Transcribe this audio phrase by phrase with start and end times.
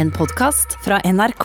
[0.00, 1.44] En podkast fra NRK.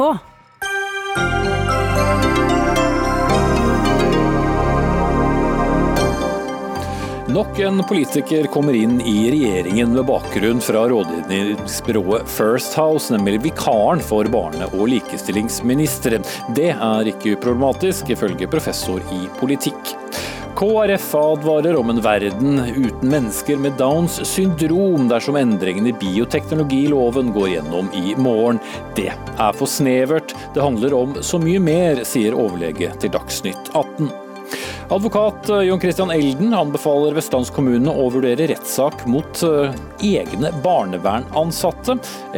[7.28, 14.00] Nok en politiker kommer inn i regjeringen med bakgrunn fra rådgivningsbyrået First House, nemlig vikaren
[14.00, 16.24] for barne- og likestillingsministeren.
[16.56, 19.98] Det er ikke uproblematisk, ifølge professor i politikk.
[20.56, 27.50] KrF advarer om en verden uten mennesker med Downs syndrom dersom endringene i bioteknologiloven går
[27.58, 28.62] gjennom i morgen.
[28.96, 30.32] Det er for snevert.
[30.56, 34.24] Det handler om så mye mer, sier overlege til Dagsnytt 18.
[34.89, 39.73] Advokat Jon Christian Elden anbefaler vestlandskommunene å vurdere rettssak mot eh,
[40.05, 41.95] egne barnevernansatte.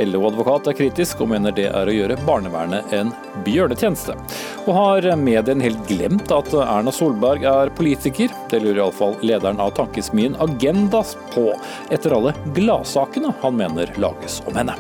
[0.08, 3.12] LO-advokat er kritisk og mener det er å gjøre barnevernet en
[3.44, 4.16] bjørnetjeneste.
[4.64, 8.32] Og har medien helt glemt at Erna Solberg er politiker?
[8.48, 11.50] Det lurer iallfall lederen av tankesmien Agendas på,
[11.92, 14.80] etter alle gladsakene han mener lages om henne.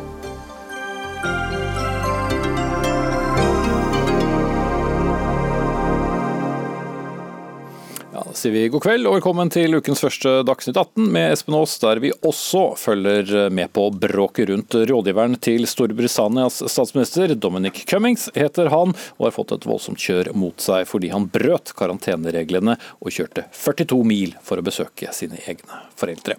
[8.38, 11.97] Sier vi god kveld og velkommen til ukens første Dagsnytt 18 med Espen Aas, der
[12.03, 17.33] vi også følger med på bråket rundt rådgiveren til Storbritannias statsminister.
[17.33, 21.73] Dominic Cummings heter han, og har fått et voldsomt kjør mot seg fordi han brøt
[21.79, 26.38] karantenereglene og kjørte 42 mil for å besøke sine egne foreldre.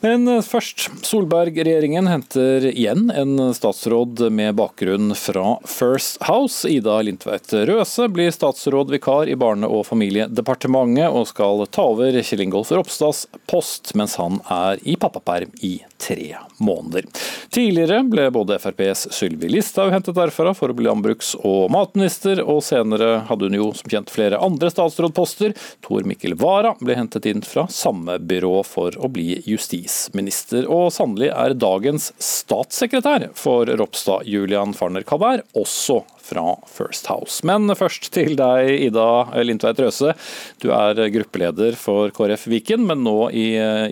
[0.00, 0.90] Men først.
[1.06, 6.68] Solberg-regjeringen henter igjen en statsråd med bakgrunn fra First House.
[6.68, 12.72] Ida Lindtveit Røse blir statsrådvikar i Barne- og familiedepartementet og skal ta over Kjell Ingolf
[12.74, 17.08] Ropstads post mens han er i pappaperm i tre måneder.
[17.54, 22.60] Tidligere ble både FrPs Sylvi Listhaug hentet derfra for å bli landbruks- og matminister, og
[22.66, 25.56] senere hadde hun jo som kjent flere andre statsrådposter.
[25.86, 30.66] Tor Mikkel Wara ble hentet inn fra samme byrå for å bli justis justisminister.
[30.70, 37.40] Og sannelig er dagens statssekretær for Ropstad, Julian Farner Kalvær, også fra First House.
[37.46, 39.06] Men først til deg, Ida
[39.46, 40.14] Lindtveit Røse.
[40.62, 43.46] Du er gruppeleder for KrF Viken, men nå i,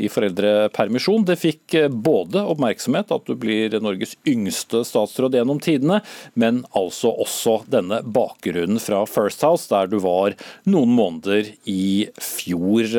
[0.04, 1.26] i foreldrepermisjon.
[1.28, 6.00] Det fikk både oppmerksomhet at du blir Norges yngste statsråd gjennom tidene,
[6.34, 10.36] men altså også denne bakgrunnen fra First House, der du var
[10.68, 12.96] noen måneder i fjor.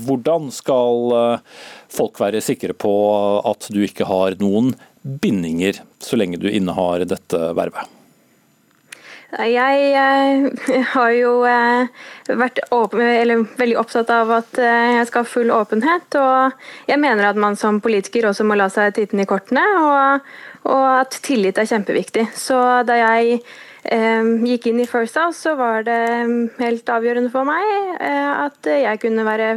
[0.00, 1.40] Hvordan skal
[1.90, 2.92] folk være sikre på
[3.50, 7.99] at du ikke har noen bindinger så lenge du innehar dette vervet?
[9.38, 11.86] Jeg eh, har jo eh,
[12.26, 16.18] vært åpen, veldig opptatt av at eh, jeg skal ha full åpenhet.
[16.18, 20.32] Og jeg mener at man som politiker også må la seg titte i kortene, og,
[20.66, 22.26] og, at tillit er kjempeviktig.
[22.34, 22.58] Så
[22.88, 23.38] da jeg
[23.84, 26.02] eh, gikk inn i First House, så var det
[26.58, 29.54] helt avgjørende for meg at jeg kunne være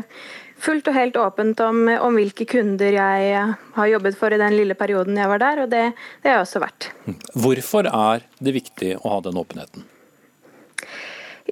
[0.63, 3.47] fullt og helt åpent om, om, hvilke kunder jeg
[3.78, 5.88] har jobbet for i den lille perioden jeg var der, og det,
[6.24, 6.91] det har jeg også vært.
[7.34, 9.90] Hvorfor er det viktig å ha den åpenheten?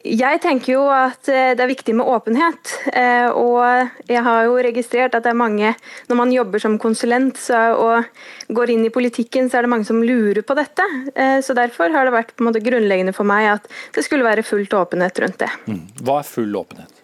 [0.08, 2.72] Jeg tenker jo at eh, det er viktig med åpenhet.
[2.96, 5.74] Eh, og jeg har jo registrert at det er mange
[6.08, 8.08] Når man jobber som konsulent og
[8.56, 10.88] går inn i politikken, så er det mange som lurer på dette.
[11.14, 15.22] Eh, så derfor har det vært grunnleggende for meg at det skulle være fullt åpenhet
[15.26, 15.52] rundt det.
[15.68, 15.84] Mm.
[16.02, 17.01] Hva er full åpenhet?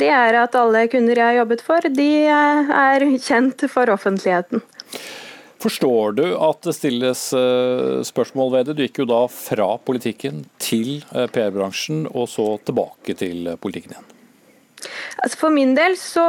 [0.00, 4.64] Det er at alle kunder jeg har jobbet for, de er kjent for offentligheten.
[5.62, 7.22] Forstår du at det stilles
[8.08, 8.76] spørsmål ved det?
[8.76, 14.12] Du gikk jo da fra politikken til PR-bransjen, og så tilbake til politikken igjen.
[15.22, 16.24] Altså for min del så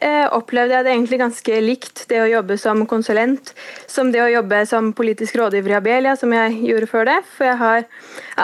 [0.00, 3.52] eh, opplevde jeg det egentlig ganske likt, det å jobbe som konsulent,
[3.90, 7.18] som det å jobbe som politisk rådgiver i Abelia, som jeg gjorde før det.
[7.36, 7.84] For jeg har,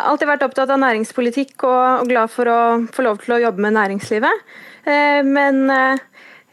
[0.03, 2.61] alltid vært opptatt av næringspolitikk og, og, glad for å
[2.93, 4.45] få lov til å jobbe med næringslivet.
[4.87, 6.05] Eh, men eh,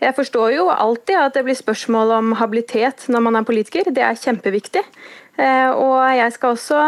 [0.04, 3.92] jeg forstår jo alltid at det blir spørsmål om habilitet når man er politiker.
[3.92, 4.84] Det er kjempeviktig.
[5.34, 6.82] Og jeg skal også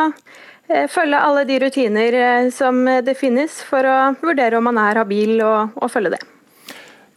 [0.91, 2.17] følge alle de rutiner
[2.53, 6.21] som det finnes for å vurdere om man er habil, og, og følge det.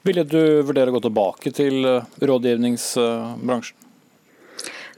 [0.08, 1.84] Ville du vurdere å gå tilbake til
[2.20, 3.78] rådgivningsbransjen?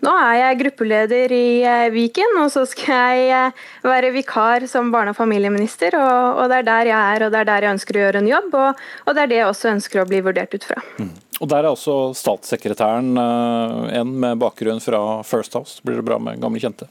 [0.00, 1.48] Nå er jeg gruppeleder i
[1.92, 3.50] Viken, og så skal jeg
[3.84, 5.96] være vikar som barne- og familieminister.
[5.98, 8.22] Og, og, det er der jeg er, og det er der jeg ønsker å gjøre
[8.22, 8.54] en jobb.
[8.56, 10.80] Og, og det er det jeg også ønsker å bli vurdert ut fra.
[10.96, 11.10] Mm.
[11.41, 15.84] Og Der er også statssekretæren en med bakgrunn fra First House.
[15.84, 16.88] Blir det bra med gamle kjente?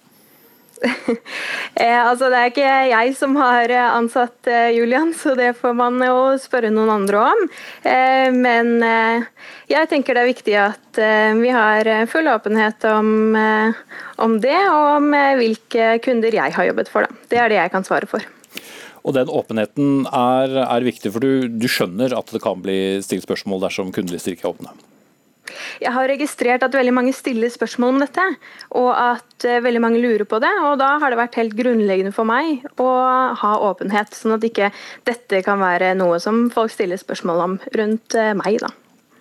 [1.83, 5.99] eh, altså Det er ikke jeg som har ansatt eh, Julian, så det får man
[6.03, 7.45] jo spørre noen andre om.
[7.83, 9.27] Eh, men eh,
[9.71, 13.79] jeg tenker det er viktig at eh, vi har full åpenhet om, eh,
[14.23, 17.07] om, det, og om hvilke kunder jeg har jobbet for.
[17.07, 17.29] Da.
[17.31, 18.25] Det er det jeg kan svare for.
[19.07, 23.25] Og Den åpenheten er, er viktig, for du, du skjønner at det kan bli stilt
[23.27, 24.88] spørsmål dersom kundelister ikke er åpne?
[25.80, 28.25] Jeg har registrert at veldig mange stiller spørsmål om dette,
[28.78, 30.51] og at uh, veldig mange lurer på det.
[30.66, 32.90] og Da har det vært helt grunnleggende for meg å
[33.42, 34.72] ha åpenhet, sånn at ikke
[35.07, 38.60] dette kan være noe som folk stiller spørsmål om rundt uh, meg.
[38.63, 38.74] da.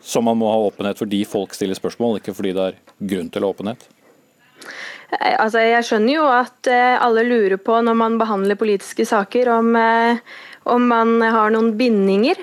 [0.02, 3.48] Så man må ha åpenhet fordi folk stiller spørsmål, ikke fordi det er grunn til
[3.48, 3.88] åpenhet?
[5.18, 9.74] Eh, altså, jeg skjønner jo at alle lurer på når man behandler politiske saker, om,
[10.68, 12.40] om man har noen bindinger.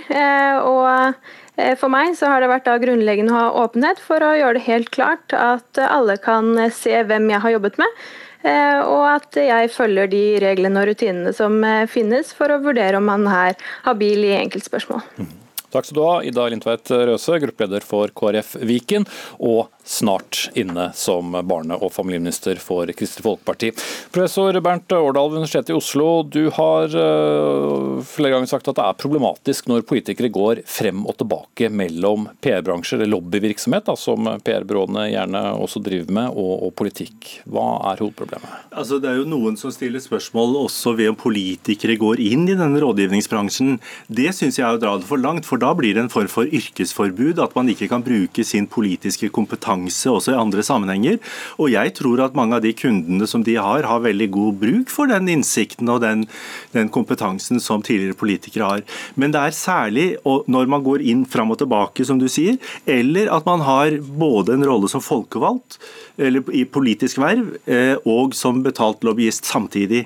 [0.65, 1.33] og Eh,
[1.79, 4.89] for meg så har det vært grunnleggende å ha åpenhet for å gjøre det helt
[4.95, 8.05] klart at alle kan se hvem jeg har jobbet med.
[8.45, 12.99] Eh, og at jeg følger de reglene og rutinene som eh, finnes for å vurdere
[12.99, 13.57] om man er
[13.87, 15.01] habil i enkeltspørsmål.
[15.17, 15.31] Mm.
[15.73, 19.07] Takk skal du ha, Ida Lindtveit Røse, gruppeleder for KrF Viken,
[19.43, 23.69] og snart inne som barne- og familieminister for Kristelig Folkeparti.
[24.11, 28.85] Professor Bernt Årdal ved Universitetet i Oslo, du har uh, flere ganger sagt at det
[28.85, 35.05] er problematisk når politikere går frem og tilbake mellom PR-bransjer, eller lobbyvirksomhet, da, som PR-byråene
[35.11, 37.29] gjerne også driver med, og, og, politikk.
[37.45, 38.57] Hva er hovedproblemet?
[38.73, 42.57] Altså, det er jo noen som stiller spørsmål også ved om politikere går inn i
[42.57, 43.77] denne rådgivningsbransjen.
[44.09, 46.31] Det syns jeg er å dra det for langt, for da blir det en form
[46.31, 47.37] for yrkesforbud.
[47.43, 51.19] At man ikke kan bruke sin politiske kompetanse kompetanse også i andre sammenhenger.
[51.59, 54.89] Og jeg tror at mange av de kundene som de har, har veldig god bruk
[54.89, 56.25] for den innsikten og den,
[56.73, 58.83] den kompetansen som tidligere politikere har.
[59.15, 63.29] Men det er særlig når man går inn fram og tilbake, som du sier, eller
[63.33, 65.79] at man har både en rolle som folkevalgt
[66.17, 70.05] eller i politisk verv eh, og som betalt lobbyist samtidig.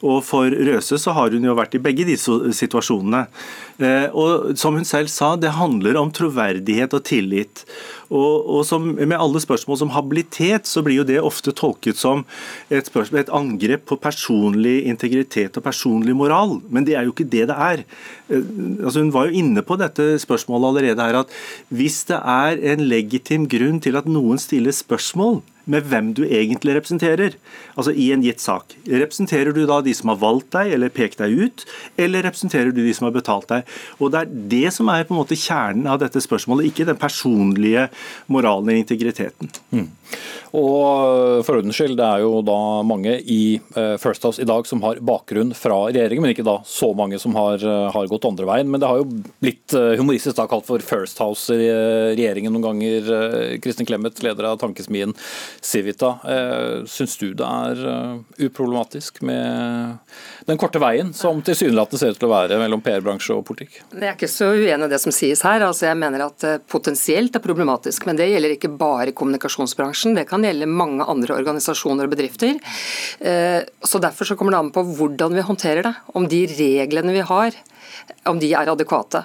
[0.00, 3.26] Og For Røse så har hun jo vært i begge disse situasjonene.
[3.80, 7.64] Eh, og Som hun selv sa, det handler om troverdighet og tillit.
[8.10, 12.24] Og, og som, Med alle spørsmål som habilitet, så blir jo det ofte tolket som
[12.68, 16.58] et, spørsmål, et angrep på personlig integritet og personlig moral.
[16.68, 17.84] Men det er jo ikke det det er.
[18.28, 18.50] Eh,
[18.82, 21.38] altså Hun var jo inne på dette spørsmålet allerede her, at
[21.70, 25.40] hvis det er en legitim grunn til at noen stiller spørsmål
[25.70, 27.36] med hvem du egentlig representerer.
[27.76, 28.74] Altså i en gitt sak.
[28.88, 31.64] Representerer du da de som har valgt deg eller pekt deg ut,
[32.00, 33.78] eller representerer du de som har betalt deg?
[33.98, 36.98] Og Det er det som er på en måte kjernen av dette spørsmålet, ikke den
[37.00, 37.88] personlige
[38.26, 39.52] moralen og integriteten.
[39.70, 39.88] Mm.
[40.56, 44.66] Og for ordens skyld, det er jo da mange i eh, First House i dag
[44.66, 48.26] som har bakgrunn fra regjeringen, men ikke da så mange som har, eh, har gått
[48.26, 48.70] andre veien.
[48.70, 49.06] Men det har jo
[49.42, 51.68] blitt eh, humoristisk da kalt for First House i
[52.16, 53.10] regjeringen noen ganger.
[53.62, 55.14] Kristin Clemet, leder av tankesmien
[55.62, 56.16] Civita.
[56.90, 57.80] Syns du det er
[58.40, 60.00] uproblematisk med
[60.48, 63.80] den korte veien som tilsynelatende ser ut til å være mellom PR-bransje og politikk?
[63.92, 65.62] Jeg er ikke så uenig i det som sies her.
[65.66, 69.99] Altså, jeg mener at potensielt er problematisk, men det gjelder ikke bare kommunikasjonsbransjen.
[70.16, 72.56] Det kan kan gjelde mange andre organisasjoner og bedrifter.
[73.20, 75.94] Eh, så Derfor så kommer det an på hvordan vi håndterer det.
[76.14, 77.52] Om de reglene vi har
[78.28, 79.24] om de er adekvate.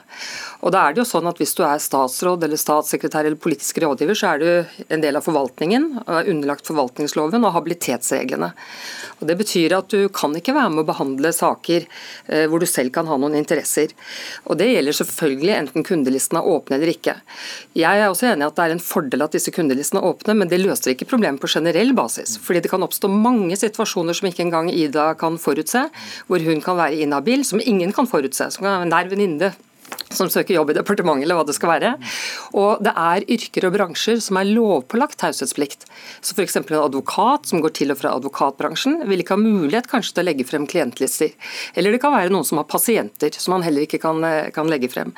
[0.66, 3.78] Og da er det jo sånn at Hvis du er statsråd eller statssekretær eller politisk
[3.84, 8.54] rådgiver, så er du en del av forvaltningen, er underlagt forvaltningsloven og habilitetsreglene.
[9.20, 12.68] Og Det betyr at du kan ikke være med å behandle saker eh, hvor du
[12.70, 13.94] selv kan ha noen interesser.
[14.46, 17.18] Og Det gjelder selvfølgelig enten kundelistene er åpne eller ikke.
[17.78, 20.52] Jeg er også enig at det er en fordel at disse kundelistene er åpne, men
[20.52, 22.38] det løser ikke problemet på generell basis.
[22.42, 25.86] Fordi det kan oppstå mange situasjoner som ikke engang Ida kan forutse,
[26.30, 28.50] hvor hun kan være inhabil, som ingen kan forutse.
[28.52, 29.52] som kan med en nær venninne
[30.16, 31.92] som søker jobb i departementet, eller hva det skal være.
[32.58, 35.86] Og det er yrker og bransjer som er lovpålagt taushetsplikt.
[36.24, 36.58] Så f.eks.
[36.62, 40.28] en advokat som går til og fra advokatbransjen, vil ikke ha mulighet kanskje til å
[40.30, 41.34] legge frem klientlister.
[41.76, 44.70] Eller det kan være noen som har pasienter, som man heller ikke kan, eh, kan
[44.72, 45.14] legge frem.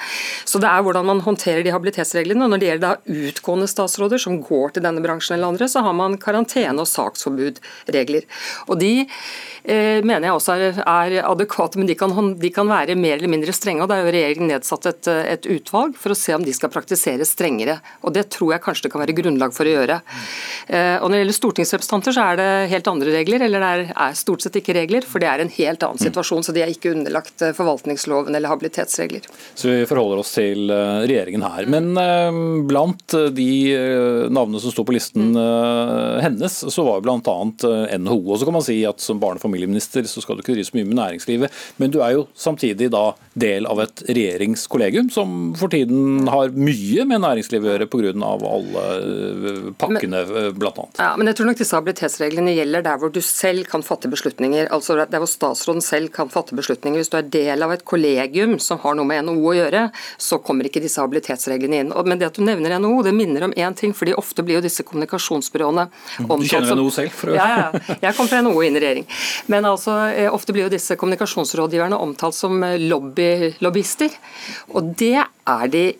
[0.45, 2.43] Så det er hvordan man håndterer de habilitetsreglene.
[2.43, 5.83] Og når det gjelder da utgående statsråder som går til denne bransjen eller andre, så
[5.85, 8.25] har man karantene- og saksforbudregler.
[8.67, 9.07] Og de
[9.67, 13.31] eh, mener jeg også er, er adekvate, men de kan, de kan være mer eller
[13.31, 13.83] mindre strenge.
[13.83, 16.71] og det er jo regjeringen nedsatt et, et, utvalg for å se om de skal
[16.73, 17.79] praktisere strengere.
[18.01, 19.99] og Det tror jeg kanskje det kan være grunnlag for å gjøre.
[20.67, 23.85] Eh, og Når det gjelder stortingsrepresentanter, så er det helt andre regler, eller det er,
[24.07, 26.45] er stort sett ikke regler, for det er en helt annen situasjon.
[26.45, 29.27] Så de er ikke underlagt eh, forvaltningsloven eller habilitetsregler.
[29.55, 31.69] Så vi forholder oss til eh, regjeringen her.
[31.71, 31.93] Men
[32.67, 33.51] blant de
[34.33, 35.35] navnene som sto på listen
[36.21, 37.35] hennes, så var jo bl.a.
[37.97, 38.19] NHO.
[38.21, 40.69] Og så kan man si at som barne- og familieminister så skal du ikke drive
[40.69, 44.03] så mye med næringslivet, men du er jo samtidig da del av et
[44.47, 48.13] regjeringskollegium som for tiden har mye med næringslivet å gjøre pga.
[48.27, 50.85] alle eh, pakkene, eh, bl.a.
[50.97, 54.69] Ja, men jeg tror nok disse habilitetsreglene gjelder der hvor du selv kan fatte beslutninger.
[54.71, 56.99] altså Der hvor statsråden selv kan fatte beslutninger.
[56.99, 59.83] Hvis du er del av et kollegium som har noe med NHO å gjøre,
[60.17, 61.93] så kommer ikke disse habilitetsreglene inn.
[62.05, 64.65] Men det at du nevner NHO, det minner om én ting, fordi ofte blir jo
[64.65, 65.87] disse kommunikasjonsbyråene
[66.27, 67.15] omtalt Du kjenner NHO selv?
[67.17, 67.37] For å...
[67.37, 67.97] Ja, ja.
[68.07, 69.07] Jeg kom fra NHO inn i regjering.
[69.51, 73.27] Men altså, eh, ofte blir jo disse kommunikasjonsrådgiverne omtalt som lobby
[73.63, 74.13] lobbyister.
[74.67, 75.15] Og det
[75.47, 75.93] er de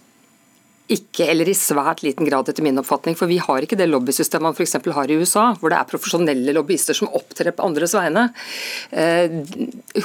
[0.87, 3.15] Ikke, eller i svært liten grad, etter min oppfatning.
[3.19, 4.77] For vi har ikke det lobbysystemet man f.eks.
[4.95, 8.29] har i USA, hvor det er profesjonelle lobbyister som opptrer på andres vegne.
[8.95, 9.35] Eh,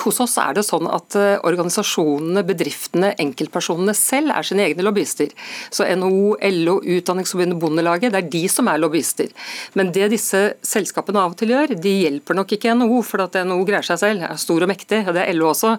[0.03, 5.31] hos oss er det sånn at eh, organisasjonene, bedriftene, enkeltpersonene selv er sine egne lobbyister.
[5.71, 9.31] Så NHO, LO, Utdanningsforbundet, Bondelaget, det er de som er lobbyister.
[9.79, 13.39] Men det disse selskapene av og til gjør, de hjelper nok ikke NHO, for at
[13.39, 15.77] NHO greier seg selv, er stor og mektig, og det er LO også.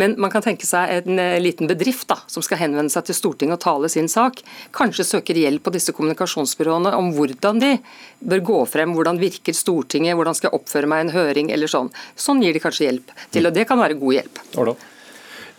[0.00, 3.20] Men man kan tenke seg en eh, liten bedrift da, som skal henvende seg til
[3.20, 7.74] Stortinget og tale sin sak sak, kanskje søker hjelp på disse kommunikasjonsbyråene om hvordan de
[8.20, 11.70] bør gå frem, hvordan virker Stortinget, hvordan skal jeg oppføre meg i en høring eller
[11.70, 11.90] sånn.
[12.16, 14.42] Sånn gir de kanskje hjelp til, og det kan være god hjelp.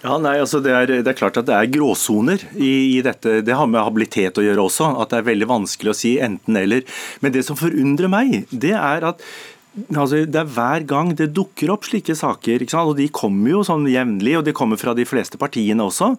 [0.02, 3.44] Ja, nei, altså det er, det er, klart at det er gråsoner i, i, dette.
[3.46, 4.88] Det har med habilitet å gjøre også.
[4.98, 6.88] At det er veldig vanskelig å si enten-eller.
[7.22, 9.22] Men det som forundrer meg, det er at
[9.72, 13.86] Altså, det er Hver gang det dukker opp slike saker, og de kommer jo sånn
[13.88, 16.10] jevnlig, og de kommer fra de fleste partiene også,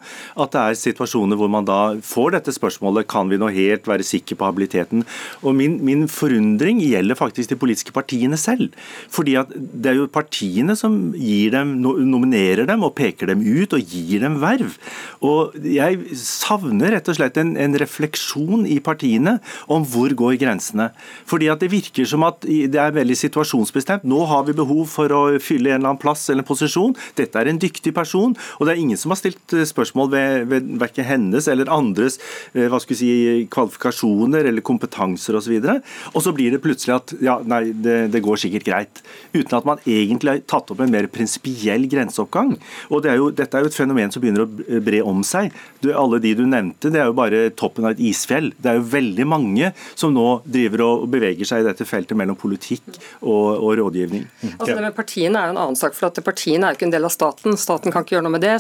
[0.41, 4.07] at det er situasjoner hvor man da får dette spørsmålet kan vi nå helt være
[4.09, 5.05] sikre på habiliteten.
[5.45, 8.73] Og Min, min forundring gjelder faktisk de politiske partiene selv.
[9.11, 13.73] fordi at Det er jo partiene som gir dem, nominerer dem og peker dem ut
[13.75, 14.79] og gir dem verv.
[15.21, 20.89] Og Jeg savner rett og slett en, en refleksjon i partiene om hvor går grensene.
[21.27, 24.05] Fordi at Det virker som at det er veldig situasjoner situasjonsbestemt.
[24.05, 26.95] Nå har vi behov for å fylle en eller annen plass eller en posisjon.
[27.19, 30.47] Dette er en dyktig person, og det er ingen som har stilt eh, spørsmål ved,
[30.51, 32.19] ved verken hennes eller andres
[32.55, 33.13] eh, hva skal vi si,
[33.53, 35.57] kvalifikasjoner eller kompetanser osv.
[35.59, 39.03] Og, så og så blir det plutselig at ja, nei, det, det, går sikkert greit.
[39.35, 42.55] Uten at man egentlig har tatt opp en mer prinsipiell grenseoppgang.
[42.91, 45.51] Og det er jo, Dette er jo et fenomen som begynner å bre om seg.
[45.83, 48.53] Du, alle de du nevnte, det er jo bare toppen av et isfjell.
[48.63, 52.39] Det er jo veldig mange som nå driver og beveger seg i dette feltet mellom
[52.39, 52.87] politikk
[53.21, 54.27] og og, og rådgivning.
[54.53, 55.97] Altså det med Partiene er en annen sak.
[55.97, 57.57] for at Partiene er ikke en del av staten.
[57.61, 58.55] Staten kan ikke gjøre noe med det.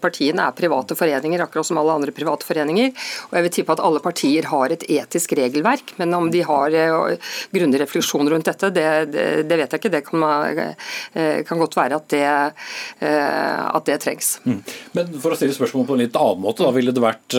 [0.00, 2.92] Partiene er private foreninger, akkurat som alle andre private foreninger.
[3.28, 6.74] Og jeg vil tippe at alle partier har et etisk regelverk, men om de har
[6.74, 9.92] uh, grundig refleksjon rundt dette, det, det, det, vet jeg ikke.
[9.92, 12.24] Det kan, uh, kan godt være at det,
[13.02, 14.34] uh, at det trengs.
[14.46, 14.60] Mm.
[14.96, 17.36] Men for å stille spørsmål på en litt annen måte, da, ville det vært,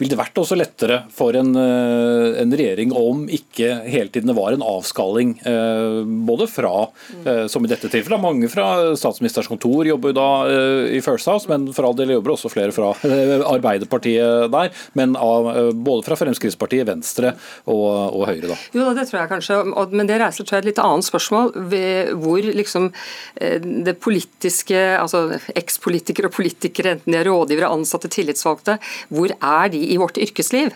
[0.00, 4.54] ville det vært også lettere for en, en regjering om ikke hele tiden det var
[4.54, 5.34] en avskalling
[6.10, 6.88] både fra,
[7.24, 11.28] eh, som i dette tilfellet, mange fra statsministerens kontor jobber jo da eh, i First
[11.30, 14.72] House, men for all del jobber også flere fra eh, Arbeiderpartiet der.
[14.98, 17.34] Men av, både fra Fremskrittspartiet, Venstre
[17.70, 18.58] og, og Høyre, da.
[18.76, 19.60] Jo det tror jeg kanskje,
[19.94, 21.52] men det reiser tror jeg, et litt annet spørsmål.
[22.20, 22.90] hvor liksom
[23.40, 29.80] det politiske, altså ekspolitikere og politikere, enten de er rådgivere, ansatte, tillitsvalgte, hvor er de
[29.94, 30.74] i vårt yrkesliv?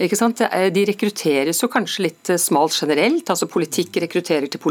[0.00, 0.42] Ikke sant?
[0.74, 3.28] De rekrutteres jo kanskje litt smalt generelt.
[3.28, 4.67] altså Politikk rekrutterer til politikk.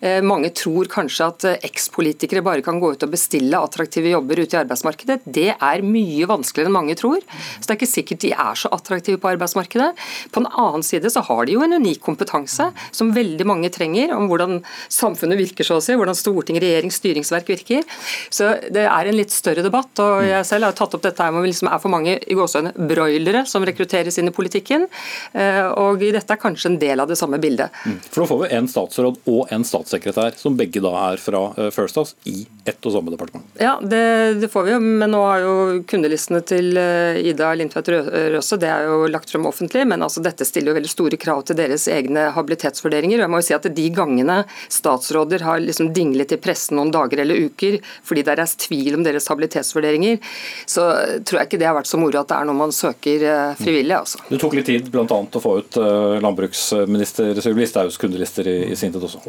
[0.00, 4.42] Eh, mange tror kanskje at eh, ekspolitikere bare kan gå ut og bestille attraktive jobber
[4.42, 5.20] ute i arbeidsmarkedet.
[5.24, 7.22] Det er mye vanskeligere enn mange tror.
[7.58, 9.90] Så det er ikke sikkert de er så attraktive på arbeidsmarkedet.
[10.32, 14.14] På den annen side så har de jo en unik kompetanse som veldig mange trenger,
[14.16, 14.60] om hvordan
[14.92, 17.84] samfunnet virker, så å si, hvordan storting, regjering, styringsverk virker.
[18.30, 19.92] Så det er en litt større debatt.
[20.02, 22.74] og Jeg selv har tatt opp dette her med liksom er for mange i gåsøgne
[22.76, 24.86] broilere som rekrutteres inn i politikken.
[25.32, 27.74] Eh, og dette er kanskje en del av det samme bildet.
[27.86, 27.98] Mm.
[28.10, 31.70] For nå får vi en statsråd og en statssekretær, som begge da er fra eh,
[31.74, 33.44] First House, i ett og samme departement.
[33.60, 35.54] Ja, det, det får vi jo, men nå har jo
[35.88, 40.46] kundelistene til eh, Ida Lindtvedt Røse det er jo lagt frem offentlig, men altså dette
[40.48, 43.20] stiller jo veldig store krav til deres egne habilitetsvurderinger.
[43.20, 44.38] og jeg må jo si at De gangene
[44.72, 48.96] statsråder har liksom dinglet i pressen noen dager eller uker fordi det er reist tvil
[48.96, 50.18] om deres habilitetsvurderinger,
[50.66, 50.86] så
[51.26, 53.52] tror jeg ikke det har vært så moro at det er noe man søker eh,
[53.58, 53.96] frivillig.
[53.98, 54.22] altså.
[54.30, 55.04] Det tok litt tid bl.a.
[55.06, 55.78] å få ut
[56.22, 59.22] landbruksminister Sylvi Listhaugs kundelister i i Sintef også.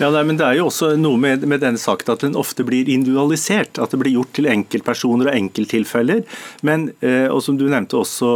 [0.00, 2.64] Ja, nei, men Det er jo også noe med, med denne saken at den ofte
[2.66, 3.80] blir individualisert.
[3.82, 6.22] At det blir gjort til enkeltpersoner og enkelttilfeller.
[6.66, 8.32] Men, eh, og som du nevnte også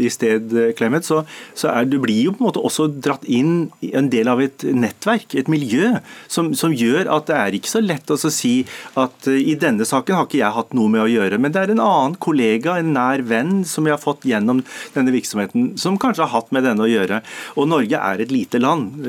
[0.00, 1.22] i sted, Clemet, så,
[1.56, 4.42] så er, du blir jo på en måte også dratt inn i en del av
[4.44, 5.94] et nettverk, et miljø,
[6.30, 8.54] som, som gjør at det er ikke så lett å si
[9.00, 11.38] at i denne saken har ikke jeg hatt noe med å gjøre.
[11.40, 14.62] Men det er en annen kollega, en nær venn, som jeg har fått gjennom
[14.94, 17.20] denne virksomheten, som kanskje har hatt med denne å gjøre.
[17.60, 19.04] Og Norge er et lite land.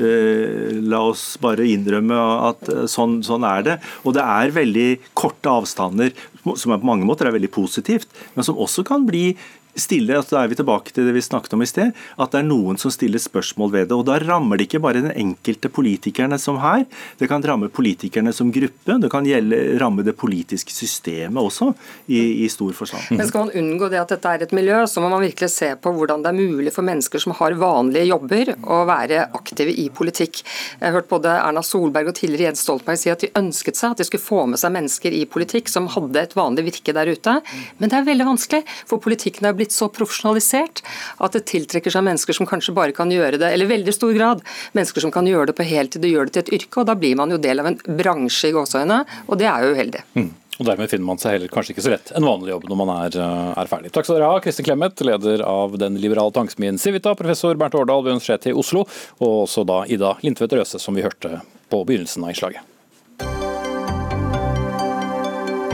[0.84, 2.16] La oss bare innrømme
[2.50, 3.76] at eh, sånn, sånn, er det.
[4.04, 6.14] Og det er veldig korte avstander,
[6.44, 9.30] som på mange måter er veldig positivt, men som også kan bli
[9.76, 12.40] stille, at Da er vi tilbake til det vi snakket om i sted, at det
[12.40, 13.96] er noen som stiller spørsmål ved det.
[13.96, 16.86] og Da rammer det ikke bare den enkelte politikerne som her,
[17.18, 18.98] det kan ramme politikerne som gruppe.
[19.00, 21.72] Det kan gjelde, ramme det politiske systemet også,
[22.08, 23.16] i, i stor forstand.
[23.16, 25.72] Men Skal man unngå det at dette er et miljø, så må man virkelig se
[25.80, 29.88] på hvordan det er mulig for mennesker som har vanlige jobber, å være aktive i
[29.94, 30.42] politikk.
[30.80, 33.94] Jeg har hørt både Erna Solberg og tidligere Jens Stoltenberg si at de ønsket seg
[33.94, 37.10] at de skulle få med seg mennesker i politikk som hadde et vanlig virke der
[37.12, 37.38] ute.
[37.78, 40.82] Men det er veldig vanskelig, for politikken er blitt blitt så profesjonalisert
[41.18, 44.42] at det tiltrekker seg mennesker som kanskje bare kan gjøre det, eller veldig stor grad,
[44.76, 46.80] mennesker som kan gjøre det på heltid og gjøre det til et yrke.
[46.80, 49.72] og Da blir man jo del av en bransje i gåsøgne, og det er jo
[49.74, 50.02] uheldig.
[50.14, 50.34] Mm.
[50.56, 52.92] Og Dermed finner man seg heller kanskje ikke så lett en vanlig jobb når man
[52.94, 53.90] er, eh, er ferdig.
[53.92, 58.06] Takk skal dere ha, Kristin Clemet, leder av den liberale tankesmien Civita, professor Bernt Årdal
[58.06, 58.86] ved Universitetet i Oslo,
[59.20, 62.75] og også da Ida Lindtvedt Røse, som vi hørte på begynnelsen av innslaget.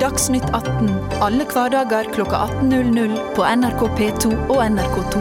[0.03, 0.89] Dagsnytt 18
[1.23, 5.21] alle hverdager kl 18.00 på NRK P2 og NRK2.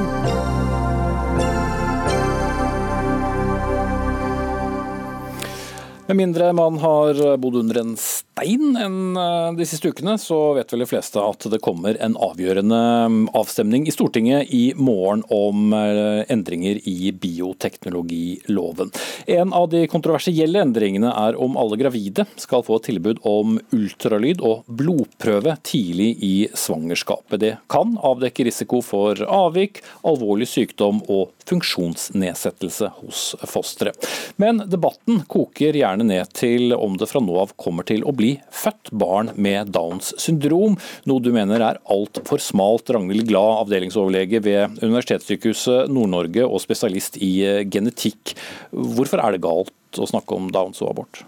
[6.07, 7.93] Med mindre man har bodd under en
[8.41, 12.15] stein enn eh, de siste ukene, så vet vel de fleste at det kommer en
[12.17, 12.81] avgjørende
[13.11, 18.91] mm, avstemning i Stortinget i morgen om eh, endringer i bioteknologiloven.
[19.27, 24.41] En av de kontroversielle endringene er om alle gravide skal få et tilbud om ultralyd
[24.41, 27.39] og blodprøve tidlig i svangerskapet.
[27.41, 34.09] Det kan avdekke risiko for avvik, alvorlig sykdom og funksjonsnedsettelse hos fosteret.
[34.41, 38.30] Men debatten koker gjerne ned til om det fra nå av kommer til å bli
[38.53, 40.77] født barn med Downs syndrom,
[41.09, 42.91] noe du mener er altfor smalt.
[42.91, 48.35] Ragnhild Glad, avdelingsoverlege ved Universitetssykehuset Nord-Norge og spesialist i eh, genetikk.
[48.71, 51.23] Hvorfor er det galt å snakke om Downs og abort?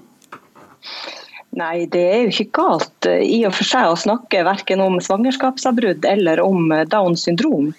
[1.54, 4.98] Nei, det er jo ikke galt eh, i og for seg å snakke verken om
[5.04, 7.72] svangerskapsavbrudd eller om eh, Downs syndrom.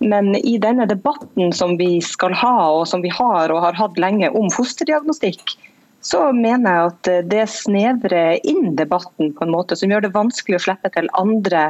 [0.00, 4.00] Men i denne debatten som vi skal ha, og som vi har og har hatt
[4.00, 5.54] lenge om fosterdiagnostikk,
[6.00, 10.56] så mener jeg at det snevrer inn debatten på en måte som gjør det vanskelig
[10.56, 11.66] å slippe til andre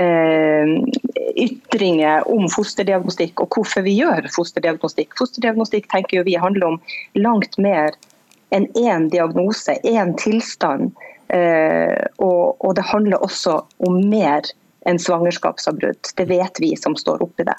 [0.00, 0.72] eh,
[1.36, 5.12] ytringer om fosterdiagnostikk og hvorfor vi gjør fosterdiagnostikk.
[5.20, 6.78] Fosterdiagnostikk tenker vi handler om
[7.20, 7.92] langt mer
[8.54, 10.94] enn én diagnose, én tilstand.
[11.34, 14.46] Eh, og, og det handler også om mer
[14.86, 16.12] enn svangerskapsavbrudd.
[16.16, 17.56] Det vet vi som står oppi det.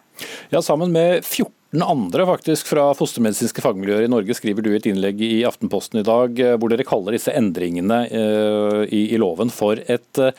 [0.50, 4.80] Ja, Sammen med 14 den andre faktisk fra fostermedisinske fagmiljøer i Norge skriver du i
[4.80, 8.00] et innlegg i Aftenposten i dag, eh, hvor dere kaller disse endringene
[8.90, 10.34] i, i loven for et eh,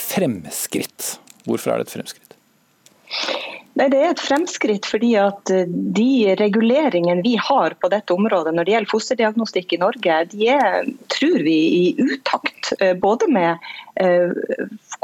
[0.00, 1.18] fremskritt.
[1.44, 2.36] Hvorfor er det et fremskritt?
[3.76, 5.52] Nei, Det er et fremskritt fordi at
[6.00, 6.08] de
[6.40, 11.44] reguleringene vi har på dette området når det gjelder fosterdiagnostikk i Norge, de er, tror
[11.44, 12.72] vi, i utakt.
[13.04, 13.60] Både med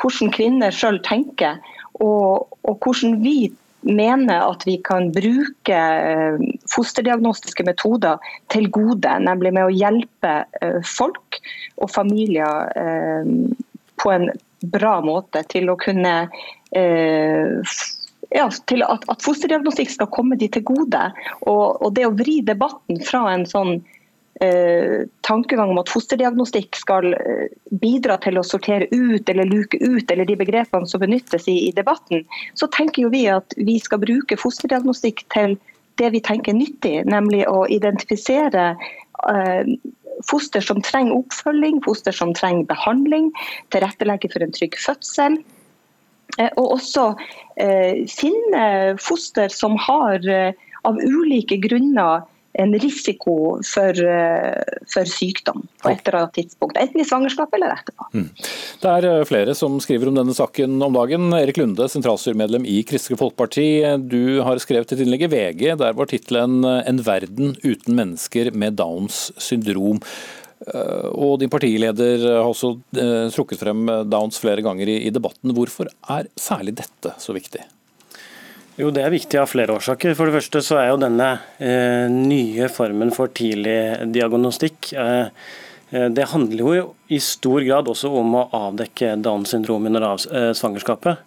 [0.00, 1.60] hvordan kvinner selv tenker
[2.00, 3.38] og, og hvordan vi
[3.80, 6.38] mener at vi kan bruke eh,
[6.72, 11.40] fosterdiagnostiske metoder til gode, nemlig med å hjelpe eh, folk
[11.82, 13.30] og familier eh,
[14.02, 14.30] på en
[14.72, 16.16] bra måte til å kunne
[16.76, 21.02] ja, til at, at, fosterdiagnostikk skal komme de til gode.
[21.46, 23.78] Og, og det å vri debatten fra en sånn
[24.40, 27.46] Eh, tankegang om at fosterdiagnostikk skal eh,
[27.80, 31.72] bidra til å sortere ut eller luke ut eller de begrepene som benyttes i, i
[31.72, 35.56] debatten, så tenker jo vi at vi skal bruke fosterdiagnostikk til
[35.96, 39.72] det vi tenker er nyttig, nemlig å identifisere eh,
[40.28, 43.32] foster som trenger oppfølging, foster som trenger behandling,
[43.72, 45.40] tilrettelegge for en trygg fødsel.
[46.36, 47.14] Eh, og også
[48.12, 48.62] finne
[49.00, 50.20] foster som har
[50.84, 52.26] av ulike grunner
[52.58, 56.78] en risiko for, eh, for, sykdom på et eller annet tidspunkt.
[56.80, 58.08] Enten i svangerskap eller etterpå.
[58.14, 58.30] Mm.
[58.82, 61.28] Det er eh, flere som skriver om denne saken om dagen.
[61.36, 63.68] Erik Lunde, sentralstyremedlem i Kristelig Folkeparti.
[64.08, 65.68] Du har skrevet et innlegg i VG.
[65.82, 70.02] Der var tittelen eh, 'En verden uten mennesker med Downs syndrom'.
[71.12, 72.78] Og din partileder har også
[73.30, 75.52] trukket frem Downs flere ganger i debatten.
[75.52, 77.60] Hvorfor er særlig dette så viktig?
[78.76, 80.12] Jo, Det er viktig av flere årsaker.
[80.12, 85.30] For det første så er jo denne eh, nye formen for tidlig diagnostikk eh,
[85.96, 90.20] eh det handler jo i stor grad også om å avdekke Downs syndrom under av,
[90.28, 91.24] eh, svangerskapet.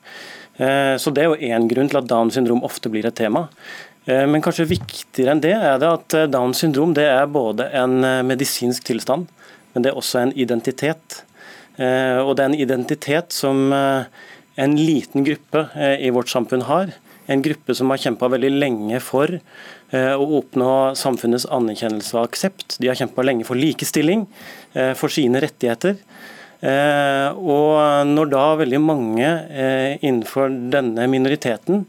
[0.60, 3.48] Eh, så Det er jo én grunn til at Downs syndrom ofte blir et tema.
[4.06, 8.28] Eh, men kanskje viktigere enn det er det at Downs syndrom det er både en
[8.28, 9.26] medisinsk tilstand,
[9.74, 11.24] men det er også en identitet.
[11.80, 16.92] Og det er en identitet som en liten gruppe i vårt samfunn har
[17.30, 22.80] en gruppe som har kjempa veldig lenge for eh, å oppnå samfunnets anerkjennelse og aksept.
[22.82, 24.26] De har kjempa lenge for likestilling,
[24.74, 26.00] eh, for sine rettigheter.
[26.60, 29.30] Eh, og når da veldig mange
[30.02, 31.86] innenfor denne minoriteten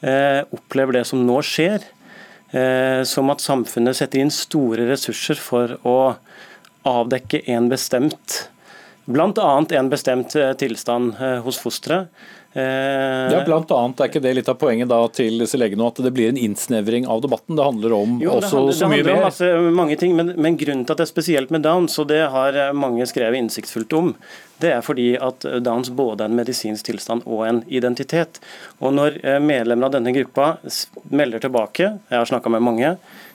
[0.00, 1.82] opplever det som nå skjer,
[3.06, 5.96] som at samfunnet setter inn store ressurser for å
[6.88, 8.46] avdekke en bestemt
[9.10, 9.50] Bl.a.
[9.74, 12.08] en bestemt tilstand hos fosteret,
[12.50, 16.10] ja, blant annet Er ikke det litt av poenget da til disse legene, at det
[16.16, 17.54] blir en innsnevring av debatten?
[17.54, 19.24] Det handler om jo, også handler, så mye mer?
[19.28, 22.24] Altså, mange ting, men, men, grunnen til at det er spesielt med Downs, og det
[22.34, 24.14] har mange skrevet innsiktsfullt om,
[24.60, 28.40] det er fordi at Downs både er en medisinsk tilstand og en identitet.
[28.80, 30.52] Og Når eh, medlemmer av denne gruppa
[31.08, 32.90] melder tilbake, jeg har snakka med mange,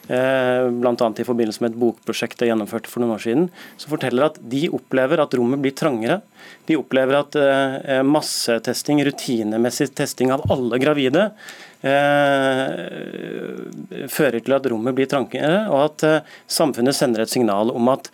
[0.06, 0.94] eh, bl.a.
[0.94, 3.48] i forbindelse med et bokprosjekt jeg gjennomførte for noen år siden,
[3.80, 6.20] som forteller at de opplever at rommet blir trangere.
[6.66, 11.30] De opplever at eh, massetesting, rutinemessig testing av alle gravide,
[14.10, 18.08] fører til at rommet blir trangere, og at samfunnet sender et signal om at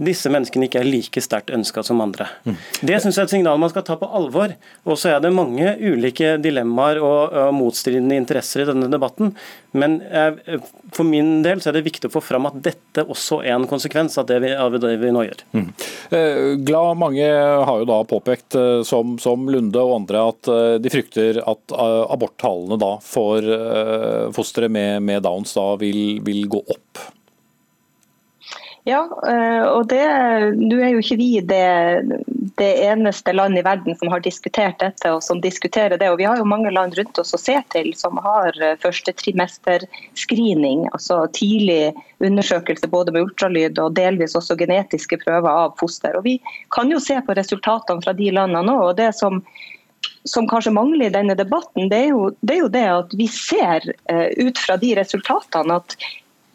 [0.00, 2.28] disse menneskene ikke er like sterkt ønska som andre.
[2.48, 2.56] Mm.
[2.80, 4.54] Det synes jeg er et signal man skal ta på alvor.
[4.88, 9.34] Og så er det mange ulike dilemmaer og, og motstridende interesser i denne debatten.
[9.76, 10.60] Men jeg,
[10.92, 13.68] for min del så er det viktig å få fram at dette også er en
[13.68, 15.44] konsekvens av det vi, av det vi nå gjør.
[15.56, 15.68] Mm.
[16.18, 20.76] Eh, glad mange har jo da påpekt, eh, som, som, Lunde og andre, at eh,
[20.82, 23.44] de frykter at aborttallene da for
[24.32, 27.00] fostre med, med Downs da vil, vil gå opp.
[28.84, 29.92] Ja, eh, og
[30.58, 31.66] nå er jo ikke vi det,
[32.58, 36.08] det, eneste land i verden som har diskutert dette og som diskuterer det.
[36.10, 39.14] og Vi har jo mange land rundt oss å se til som har eh, første
[39.22, 41.92] trimester-screening, altså tidlig
[42.26, 46.18] undersøkelse både med ultralyd og delvis også genetiske prøver av foster.
[46.18, 46.40] Og Vi
[46.74, 48.80] kan jo se på resultatene fra de landene nå.
[48.88, 49.44] og det som
[50.24, 53.26] som kanskje mangler i denne debatten, det er jo det, er jo det at vi
[53.30, 55.96] ser uh, ut fra de resultatene at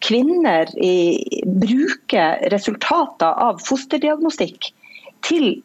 [0.05, 4.71] kvinner i, bruker resultater av fosterdiagnostikk
[5.25, 5.57] til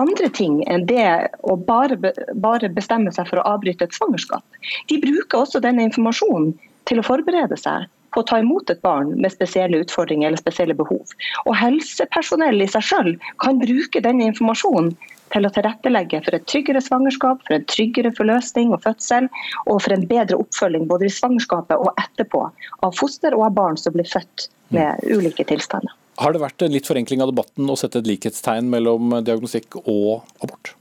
[0.00, 1.06] andre ting enn det
[1.46, 1.98] å bare,
[2.34, 4.42] bare, bestemme seg for å avbryte et svangerskap.
[4.90, 6.54] De bruker også denne informasjonen
[6.88, 10.76] til å forberede seg på å ta imot et barn med spesielle utfordringer eller spesielle
[10.78, 11.14] behov.
[11.46, 14.92] Og Helsepersonell i seg selv kan bruke denne informasjonen
[15.34, 19.28] til å tilrettelegge for et tryggere svangerskap, for en tryggere forløsning og fødsel,
[19.66, 22.46] og for en bedre oppfølging både i svangerskapet og etterpå
[22.86, 25.92] av foster og av barn som blir født med ulike tilstander.
[26.22, 30.22] Har det vært en litt forenkling av debatten å sette et likhetstegn mellom diagnostikk og
[30.44, 30.76] abort?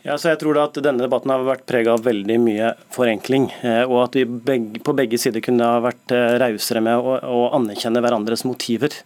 [0.00, 3.50] Ja, så jeg tror da at Denne debatten har vært preget av veldig mye forenkling.
[3.60, 7.18] Eh, og at vi begge, på begge sider kunne ha vært eh, rausere med å,
[7.20, 8.96] å, anerkjenne hverandres motiver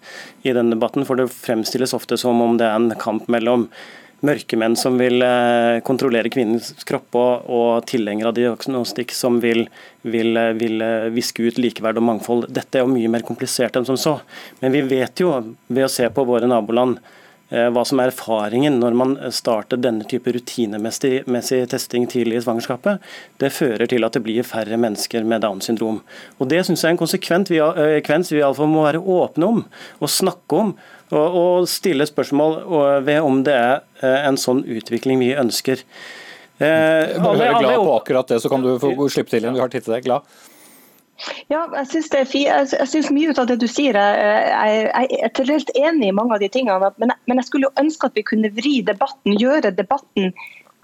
[0.46, 1.06] i denne debatten.
[1.08, 3.66] For det fremstilles ofte som om det er en kamp mellom
[4.24, 9.66] mørkemenn som vil eh, kontrollere kvinnens kropp, og, og tilhengere av diagnostikk som vil,
[10.02, 12.48] vil, eh, vil, eh, viske ut likeverd og mangfold.
[12.54, 14.18] Dette er jo mye mer komplisert enn som så.
[14.62, 15.34] Men vi vet jo,
[15.68, 17.02] ved å se på våre naboland,
[17.54, 23.04] hva som er erfaringen når man starter denne type rutinemessig testing tidlig i svangerskapet.
[23.38, 26.00] Det fører til at det blir færre mennesker med Downs syndrom.
[26.40, 29.62] Og Det synes jeg er en konsekvens vi iallfall må være åpne om
[30.00, 30.72] og snakke om
[31.12, 32.58] og, og stille spørsmål
[33.04, 35.84] ved om det er eh, en sånn utvikling vi ønsker.
[36.58, 39.56] Eh, Bare er glad på akkurat det, så kan du få slippe til igjen.
[39.56, 40.06] Vi har tid til deg.
[40.06, 40.26] Glad?
[41.52, 43.94] Ja, jeg syns, jeg synes mye ut av det du sier.
[43.94, 46.90] Jeg, jeg er til dels enig i mange av de tingene.
[46.98, 50.34] Men, men jeg skulle jo ønske at vi kunne vri debatten, gjøre debatten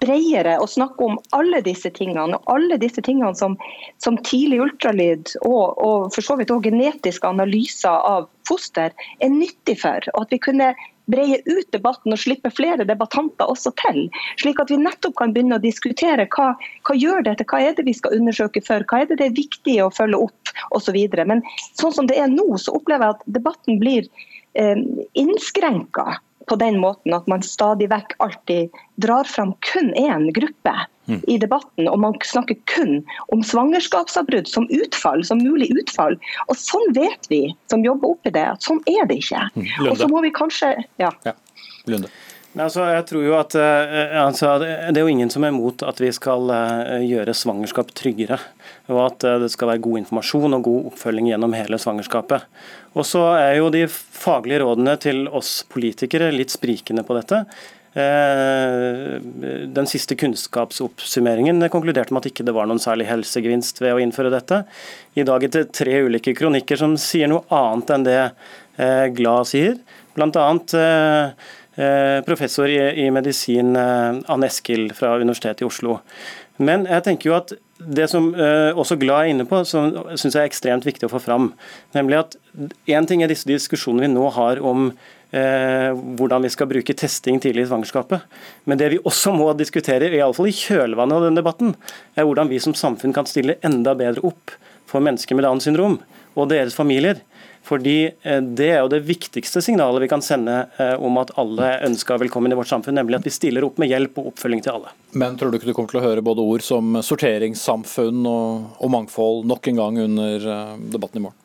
[0.01, 2.37] bredere og snakke om alle disse tingene.
[2.37, 3.57] og Alle disse tingene som,
[4.03, 8.89] som tidlig ultralyd og, og for så vidt også genetiske analyser av foster
[9.21, 10.09] er nyttig for.
[10.13, 10.71] og At vi kunne
[11.11, 14.05] breie ut debatten og slippe flere debattanter også til.
[14.39, 16.51] Slik at vi nettopp kan begynne å diskutere hva,
[16.87, 19.37] hva gjør dette, hva er det vi skal undersøke for, hva er det det er
[19.37, 20.97] viktig å følge opp osv.
[21.27, 21.43] Men
[21.79, 24.07] sånn som det er nå, så opplever jeg at debatten blir
[24.55, 24.77] eh,
[25.19, 30.73] innskrenka på den måten at man stadig vekk alltid drar fram kun én gruppe
[31.07, 31.21] mm.
[31.31, 32.97] i debatten, og man snakker kun
[33.31, 36.17] om svangerskapsavbrudd som utfall, som mulig utfall.
[36.51, 39.45] Og sånn vet vi som jobber oppi det, at sånn er det ikke.
[39.55, 39.71] Mm.
[39.87, 41.13] Og så må vi kanskje ja.
[41.23, 41.37] ja.
[41.87, 42.11] Lunde.
[42.59, 46.01] Altså, jeg tror jo at uh, altså, Det er jo ingen som er imot at
[46.03, 48.39] vi skal uh, gjøre svangerskap tryggere.
[48.91, 52.47] Og at det skal være god informasjon og god oppfølging gjennom hele svangerskapet.
[52.91, 57.45] Og så er jo de faglige rådene til oss politikere litt sprikende på dette.
[57.91, 64.33] Den siste kunnskapsoppsummeringen konkluderte med at ikke det var noen særlig helsegevinst ved å innføre
[64.33, 64.63] dette.
[65.15, 68.19] I dag er det tre ulike kronikker som sier noe annet enn det
[69.15, 69.79] Glad sier.
[70.17, 71.29] Blant annet Eh,
[72.27, 75.99] professor i, i medisin eh, Anne Eskil fra Universitetet i Oslo.
[76.61, 80.35] Men jeg tenker jo at det som uh, også Glad er inne på, som syns
[80.35, 81.47] jeg er ekstremt viktig å få fram,
[81.97, 82.35] nemlig at
[82.85, 84.91] én ting er disse diskusjonene vi nå har om
[85.31, 88.19] Eh, hvordan vi skal bruke testing tidlig i svangerskapet.
[88.67, 91.71] Men det vi også må diskutere, iallfall i kjølvannet av denne debatten,
[92.19, 94.51] er hvordan vi som samfunn kan stille enda bedre opp
[94.91, 96.01] for mennesker med Downs syndrom
[96.35, 97.23] og deres familier.
[97.63, 98.11] Fordi
[98.55, 100.65] Det er jo det viktigste signalet vi kan sende
[100.97, 104.17] om at alle ønsker velkommen i vårt samfunn, nemlig at vi stiller opp med hjelp
[104.17, 104.95] og oppfølging til alle.
[105.13, 108.91] Men tror du ikke du kommer til å høre både ord som sorteringssamfunn og, og
[108.97, 110.49] mangfold nok en gang under
[110.89, 111.37] debatten i morgen?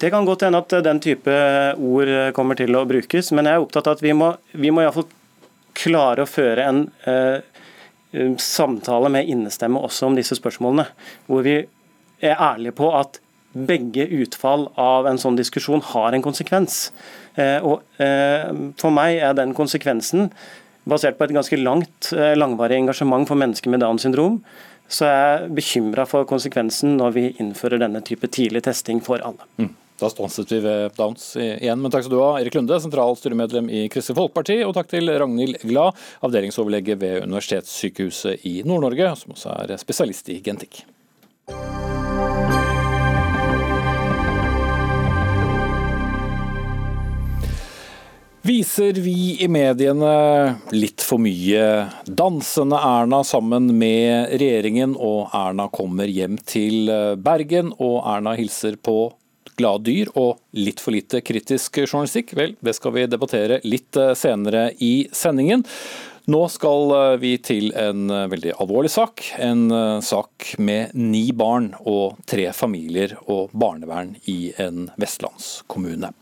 [0.00, 1.32] Det kan godt hende at den type
[1.76, 4.80] ord kommer til å brukes, men jeg er opptatt av at vi må, vi må
[4.80, 5.10] iallfall
[5.76, 7.42] klare å føre en eh,
[8.40, 10.86] samtale med innestemme også om disse spørsmålene.
[11.28, 13.20] Hvor vi er ærlige på at
[13.52, 16.88] begge utfall av en sånn diskusjon har en konsekvens.
[17.34, 18.48] Eh, og eh,
[18.80, 20.30] For meg er den konsekvensen
[20.88, 24.40] basert på et ganske langt, eh, langvarig engasjement for mennesker med Downs syndrom.
[24.90, 29.46] Så er jeg bekymra for konsekvensen når vi innfører denne type tidlig testing for alle.
[29.60, 29.70] Mm.
[30.00, 31.78] Da stanset vi ved Downs igjen.
[31.82, 34.56] Men takk skal du ha, Erik Lunde, sentralstyremedlem i Kristelig Folkeparti.
[34.64, 40.40] Og takk til Ragnhild Glad, avdelingsoverlege ved Universitetssykehuset i Nord-Norge, som også er spesialist i
[40.40, 40.82] genetikk.
[48.42, 50.12] Viser vi i mediene
[50.72, 51.64] litt for mye
[52.08, 56.88] dansende Erna sammen med regjeringen, og Erna kommer hjem til
[57.20, 59.10] Bergen, og Erna hilser på
[59.60, 62.34] glade dyr og litt for lite kritisk journalistikk?
[62.38, 65.64] Vel, det skal vi debattere litt eh, senere i sendingen.
[66.30, 69.24] Nå skal eh, vi til en eh, veldig alvorlig sak.
[69.40, 69.68] En
[70.04, 76.14] sak med ni barn og tre familier og barnevern i en vestlandskommune.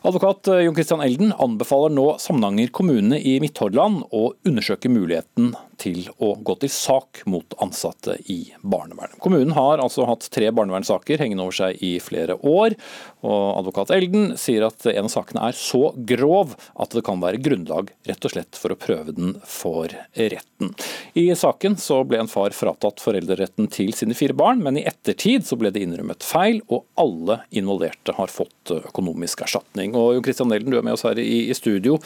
[0.00, 6.34] Advokat Jon Christian Elden anbefaler nå Samnanger kommune i Midthordland å undersøke muligheten til å
[6.44, 9.18] gå til sak mot ansatte i barnevernet.
[9.22, 12.76] Kommunen har altså hatt tre barnevernssaker hengende over seg i flere år,
[13.24, 17.40] og advokat Elden sier at en av sakene er så grov at det kan være
[17.42, 20.74] grunnlag rett og slett for å prøve den for retten.
[21.18, 25.46] I saken så ble en far fratatt foreldreretten til sine fire barn, men i ettertid
[25.48, 29.96] så ble det innrømmet feil, og alle involverte har fått økonomisk erstatning.
[29.98, 31.98] Og Jo Christian Elden, du er med oss her i studio.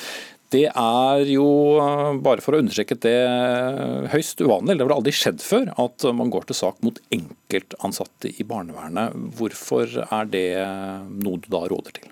[0.55, 1.47] Det er jo,
[1.83, 3.19] eh, bare for å understreke det,
[4.13, 4.79] høyst uvanlig.
[4.79, 9.17] Det har aldri skjedd før at man går til sak mot enkeltansatte i barnevernet.
[9.35, 10.51] Hvorfor er det
[11.11, 12.11] noe du da råder til?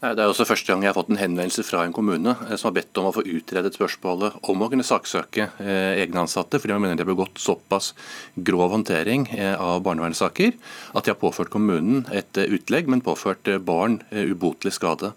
[0.00, 2.70] Det er også første gang jeg har fått en henvendelse fra en kommune eh, som
[2.70, 6.76] har bedt om å få utredet spørsmålet om å kunne saksøke eh, egne ansatte, fordi
[6.76, 7.90] man mener de har begått såpass
[8.38, 9.26] grov håndtering
[9.58, 10.54] av barnevernssaker
[10.94, 15.10] at de har påført kommunen et utlegg, men påført barn ubotelig skade.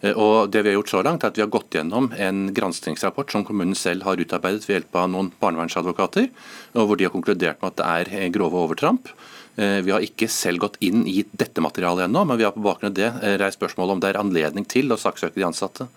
[0.00, 2.48] Eh, og det vi har gjort så langt er at vi har gått gjennom en
[2.56, 6.30] granskingsrapport som kommunen selv har utarbeidet ved hjelp av noen barnevernsadvokater,
[6.76, 9.12] hvor de har konkludert med at det er eh, grove overtramp.
[9.60, 12.64] Eh, vi har ikke selv gått inn i dette materialet ennå, men vi har på
[12.64, 15.88] bakgrunn av det reist spørsmålet om det er anledning til å saksøke de ansatte.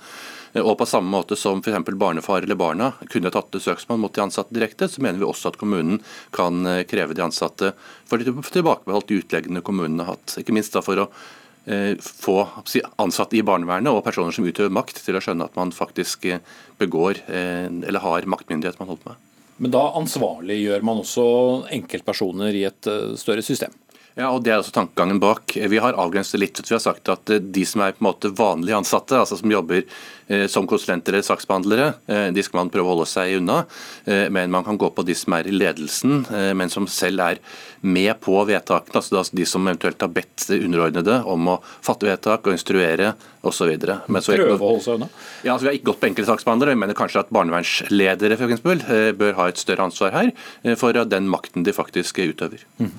[0.53, 1.87] Og på samme måte som f.eks.
[1.97, 5.57] barnefar eller barna kunne tatt søksmål mot de ansatte direkte, så mener vi også at
[5.57, 5.97] kommunen
[6.35, 7.71] kan kreve de ansatte
[8.05, 10.35] for de tilbakebeholdt utleggene kommunen har hatt.
[10.37, 11.07] Ikke minst da for å
[12.03, 12.37] få
[12.99, 16.41] ansatte i barnevernet og personer som utøver makt, til å skjønne at man faktisk eh,
[16.81, 19.29] begår eh, eller har maktmyndighet man holder med.
[19.63, 21.25] Men da ansvarliggjør man også
[21.71, 22.89] enkeltpersoner i et
[23.21, 23.71] større system?
[24.13, 25.55] Ja, og Det er også tankegangen bak.
[25.57, 26.59] Vi har avgrenset litt.
[26.61, 29.81] Vi har sagt at de som er på en måte vanlige ansatte, altså som jobber
[30.47, 31.87] som konsulenter eller saksbehandlere,
[32.31, 33.63] de skal man prøve å holde seg unna.
[34.05, 36.23] Men man kan gå på de som er i ledelsen,
[36.55, 37.41] men som selv er
[37.81, 42.55] med på vedtakene, altså de som eventuelt har bedt underordnede om å fatte vedtak og
[42.55, 43.73] instruere osv.
[43.75, 45.09] Prøve å holde seg unna?
[45.43, 46.75] Ja, altså Vi har ikke gått på enkeltsaksbehandlere.
[46.75, 50.31] Vi mener kanskje at barnevernsledere for eksempel, eh, bør ha et større ansvar her
[50.63, 52.63] eh, for den makten de faktisk utøver.
[52.79, 52.91] Mm.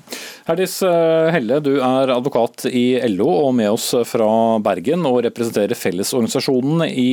[0.49, 4.29] Herdis eh, Helle, du er advokat i LO og med oss fra
[4.63, 7.09] Bergen og representerer Fellesorganisasjonen i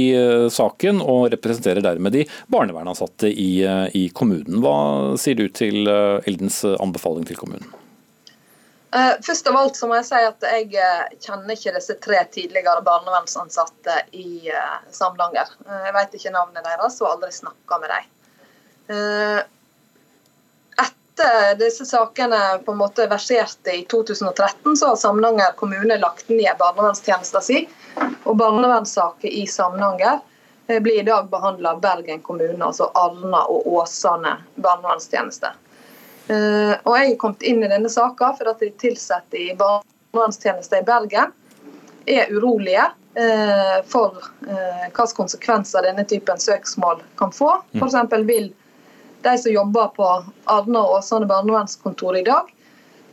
[0.53, 3.64] saken, og representerer dermed de barnevernansatte i,
[3.97, 4.61] i kommunen.
[4.62, 7.82] Hva sier du til Eldens anbefaling til kommunen?
[8.97, 12.19] Uh, først av alt så må jeg si at jeg uh, kjenner ikke disse tre
[12.35, 15.49] tidligere barnevernsansatte i uh, Samnanger.
[15.87, 18.11] jeg vet ikke navnet deres og aldri snakka med dem.
[20.83, 26.53] etter disse sakene på en måte verserte i 2013, så har Samnanger kommune lagt ned
[26.61, 27.73] barnevernstjenesten sin.
[28.29, 30.21] Og barnevernssaker i Samnanger
[30.69, 35.55] blir i dag behandla av Bergen kommune, altså Arna og Åsane barnevernstjeneste.
[36.31, 40.87] Uh, og Jeg er kommet inn i denne saka at de ansatte i barnevernstjenesten i
[40.87, 41.33] Bergen
[42.07, 42.85] er urolige
[43.19, 47.57] uh, for uh, hvilke konsekvenser denne typen søksmål kan få.
[47.73, 47.83] Mm.
[47.83, 48.19] F.eks.
[48.29, 48.51] vil
[49.23, 50.09] de som jobber på
[50.51, 52.49] Arne og Åsane barnevernskontor i dag,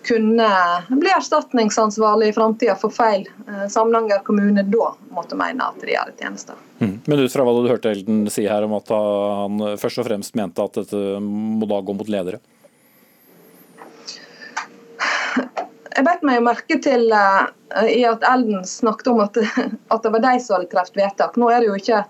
[0.08, 0.46] kunne
[0.88, 3.26] bli erstatningsansvarlig i framtida for feil
[3.70, 6.56] Samnanger kommune da måtte mene at de gjør tjenester.
[6.80, 6.94] Mm.
[7.04, 10.40] Men ut fra hva du hørte Elden si her om at han først og fremst
[10.40, 12.40] mente at dette må da gå mot ledere?
[15.96, 17.50] jeg bet meg merke til uh,
[17.90, 19.38] i at Elden snakket om at,
[19.94, 21.38] at, det var de som hadde truffet vedtak.
[21.40, 22.04] Nå er det jo ikke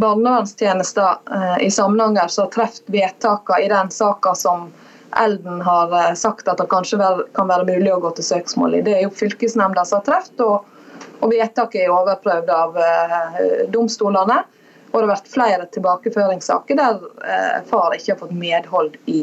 [0.00, 4.70] barnevernstjenester uh, i Samnanger som har truffet vedtakene i den saka som
[5.18, 8.78] Elden har uh, sagt at det kanskje vel, kan være mulig å gå til søksmål
[8.78, 8.84] i.
[8.86, 12.80] Det er jo fylkesnemnda som har truffet, og, og vedtaket er overprøvd av
[13.72, 14.40] domstolene.
[14.90, 16.96] Og det har vært flere tilbakeføringssaker der
[17.68, 19.20] far ikke har fått medhold i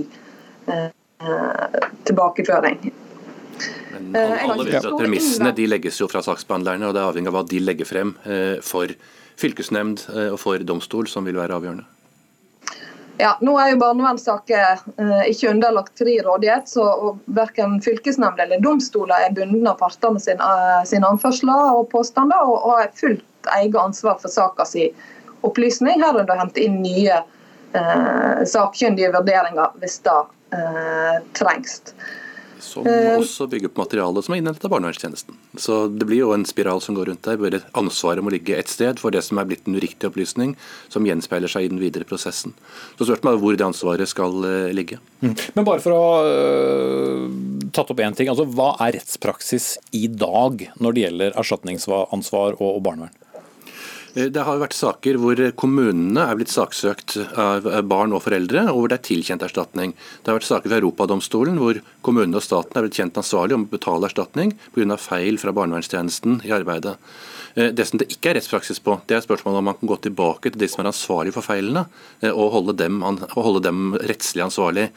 [2.07, 2.79] tilbakeføring.
[3.93, 7.31] Men eh, alle vet at Premissene de legges jo fra saksbehandlerne, og det er avhengig
[7.31, 8.91] av hva de legger frem eh, for
[9.37, 11.87] fylkesnemnd eh, og for domstol, som vil være avgjørende.
[13.17, 14.83] Ja, Nå er jo barnevernssaker
[15.25, 20.49] ikke underlagt fri rådighet, så verken fylkesnemnd eller domstoler er bundet av partene sine,
[20.85, 24.91] sine anførsler og påstander, og, har fullt eget ansvar for saka si
[25.47, 30.17] opplysning, herunder hente inn nye eh, sakkyndige vurderinger hvis det
[30.57, 31.79] eh, trengs
[32.67, 33.13] som eh.
[33.15, 35.37] også bygger på materialet som er innhentet av barnevernstjenesten.
[35.57, 38.71] Så det blir jo en spiral som går rundt der, hvor ansvaret må ligge ett
[38.71, 40.55] sted for det som er blitt en uriktig opplysning,
[40.93, 42.55] som gjenspeiler seg i den videre prosessen.
[42.97, 45.01] Så spørsmålet er hvor det ansvaret skal eh, ligge.
[45.23, 45.33] Mm.
[45.57, 46.25] Men bare for å ha
[47.73, 48.29] tatt opp én ting.
[48.31, 53.15] altså Hva er rettspraksis i dag når det gjelder erstatningsansvar og barnevern?
[54.17, 58.81] Eh, det har vært saker hvor kommunene er blitt saksøkt av barn og foreldre, og
[58.81, 59.93] hvor det er tilkjent erstatning.
[60.23, 63.67] Det har vært saker ved Europadomstolen hvor kommunene og staten er blitt kjent ansvarlig om
[63.67, 64.97] å betale erstatning pga.
[64.97, 66.97] feil fra barnevernstjenesten i arbeidet.
[67.57, 69.97] Eh, det som det ikke er rettspraksis på, det er spørsmålet om man kan gå
[70.05, 71.87] tilbake til de som er ansvarlige for feilene,
[72.21, 74.89] eh, og holde dem, og holde dem rettslig ansvarlig.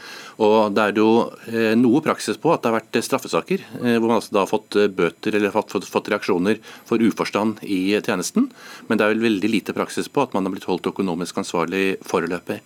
[0.45, 1.09] Og Det er jo
[1.49, 4.77] eh, noe praksis på at det har vært straffesaker hvor man altså da har fått
[4.95, 8.51] bøter eller fått, fått, fått reaksjoner for uforstand i tjenesten,
[8.89, 11.97] men det er vel veldig lite praksis på at man har blitt holdt økonomisk ansvarlig
[12.07, 12.61] foreløpig.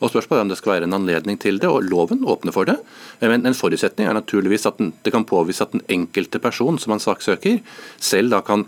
[0.00, 2.68] Og Spørsmålet er om det skal være en anledning til det, og loven åpner for
[2.68, 2.76] det.
[3.22, 6.92] Men en forutsetning er naturligvis at den, det kan påvise at den enkelte person som
[6.92, 7.60] man saksøker,
[8.02, 8.66] selv da kan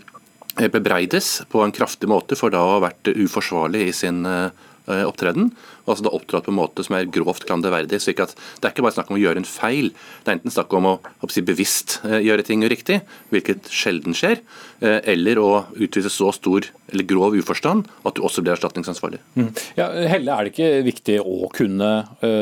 [0.57, 4.49] bebreides på en kraftig måte for da å ha vært uforsvarlig i sin eh,
[4.87, 5.51] opptreden.
[5.85, 7.99] og altså da opptrådt på en måte som er grovt klanderverdig.
[8.01, 9.89] slik at Det er ikke bare snakk om å gjøre en feil,
[10.23, 14.15] det er enten snakk om å, å si, bevisst eh, gjøre ting uriktig, hvilket sjelden
[14.17, 14.41] skjer,
[14.81, 19.19] eh, eller å utvise så stor eller grov uforstand at du også blir erstatningsansvarlig.
[19.35, 19.49] Mm.
[19.77, 21.89] Ja, Helle, er det ikke viktig å kunne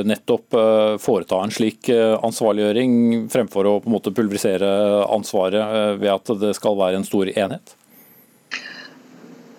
[0.06, 0.54] nettopp
[1.02, 4.70] foreta en slik ansvarliggjøring, fremfor å på en måte pulverisere
[5.10, 7.74] ansvaret ved at det skal være en stor enhet?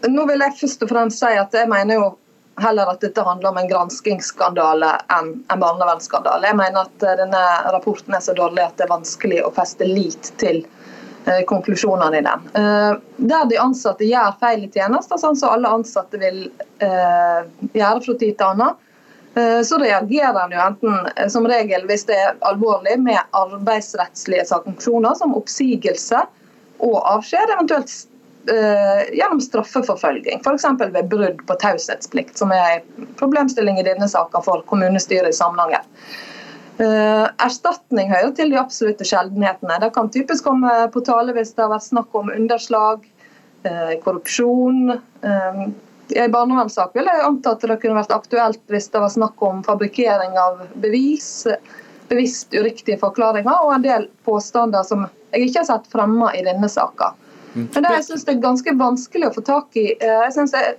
[0.04, 2.08] Nå vil jeg først og fremst si at jeg mener jo
[2.62, 6.48] heller at dette handler om en granskingsskandale enn en barnevernsskandale.
[6.50, 7.42] Jeg mener at eh, denne
[7.74, 10.62] rapporten er så dårlig at det er vanskelig å feste lit til
[11.26, 12.48] eh, konklusjonene i den.
[12.60, 12.96] Eh,
[13.32, 16.46] der de ansatte gjør feil i tjenester, sånn som alle ansatte vil
[16.80, 18.82] gjøre fra tid til annen,
[19.36, 25.34] så reagerer en jo enten som regel hvis det er alvorlig med arbeidsrettslige sanksjoner som
[25.36, 26.22] oppsigelse
[26.84, 27.92] og avskjed, eventuelt
[28.46, 30.66] gjennom straffeforfølging, f.eks.
[30.94, 35.82] ved brudd på taushetsplikt, som er en problemstilling i denne saken for kommunestyret i Samnanger.
[36.76, 39.78] Uh, erstatning hører til de absolutte sjeldenhetene.
[39.80, 43.06] Det kan typisk komme på tale hvis det har vært snakk om underslag,
[43.64, 44.98] uh, korrupsjon.
[45.24, 45.62] Uh,
[46.12, 49.40] I en barnevernssak vil jeg anta at det kunne vært aktuelt hvis det var snakk
[49.46, 51.46] om fabrikkering av bevis,
[52.12, 56.68] bevisst uriktige forklaringer og en del påstander som jeg ikke har sett fremma i denne
[56.70, 57.16] saken.
[57.56, 59.88] Men det jeg synes er ganske vanskelig å få tak i.
[59.96, 60.76] Eh, jeg synes jeg,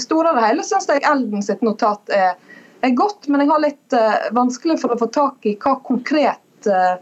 [0.00, 2.36] Store det hele syns jeg Elden sitt notat er,
[2.80, 6.68] er, godt, men jeg har litt uh, vanskelig for å få tak i hva konkret
[6.70, 6.96] uh,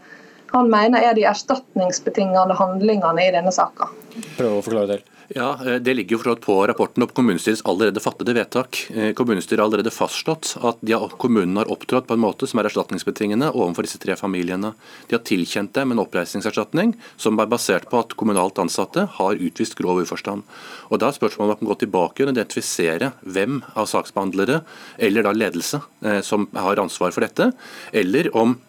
[0.53, 3.89] han mener er de erstatningsbetingende handlingene i denne saka.
[4.37, 5.01] Prøv å forklare det.
[5.27, 8.85] Ja, eh, Det ligger jo for på rapporten om kommunestyrets allerede fattede vedtak.
[8.93, 12.69] Eh, kommunestyret har allerede fastslått at har, kommunen har opptrådt på en måte som er
[12.69, 14.73] erstatningsbetingende overfor disse tre familiene.
[15.07, 19.75] De har tilkjent dem en oppreisningserstatning som er basert på at kommunalt ansatte har utvist
[19.75, 20.43] grov uforstand.
[20.91, 24.63] Og Da er spørsmålet om man kan gå tilbake og identifisere hvem av saksbehandlere
[24.99, 27.51] eller da ledelse eh, som har ansvar for dette,
[27.93, 28.59] eller om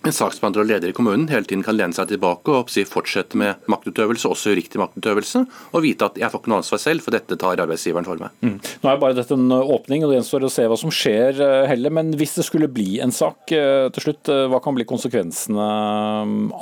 [0.00, 3.36] en saksbehandler og leder i kommunen hele tiden kan lene seg tilbake og si, fortsette
[3.36, 5.42] med maktutøvelse, også uriktig maktutøvelse,
[5.76, 8.32] og vite at jeg får ikke noe ansvar selv, for dette tar arbeidsgiveren for meg.
[8.40, 8.56] Mm.
[8.80, 11.66] Nå er bare dette en åpning, og det gjenstår å se hva som skjer eh,
[11.68, 11.92] heller.
[12.00, 15.68] Men hvis det skulle bli en sak eh, til slutt, eh, hva kan bli konsekvensene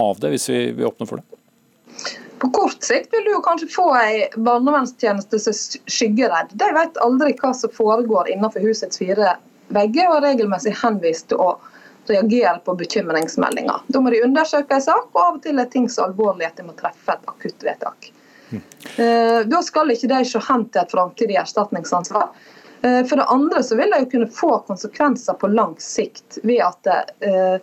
[0.09, 2.19] av det, hvis vi, vi åpner for det?
[2.43, 6.59] På kort sikt vil du jo kanskje få ei barnevernstjeneste som er skyggeredd.
[6.59, 9.37] De vet aldri hva som foregår innenfor husets fire
[9.75, 11.53] vegger, og er regelmessig henvist til å
[12.11, 13.87] reagere på bekymringsmeldinger.
[13.87, 16.61] Da må de undersøke en sak, og av og til er ting så alvorlig at
[16.61, 18.13] de må treffe et akuttvedtak.
[18.49, 18.63] Mm.
[19.51, 22.31] Da skal ikke de se hen til et framtidig erstatningsansvar.
[22.83, 26.63] Eh, for det andre så vil det jo kunne få konsekvenser på lang sikt ved
[26.63, 26.87] at
[27.21, 27.57] eh,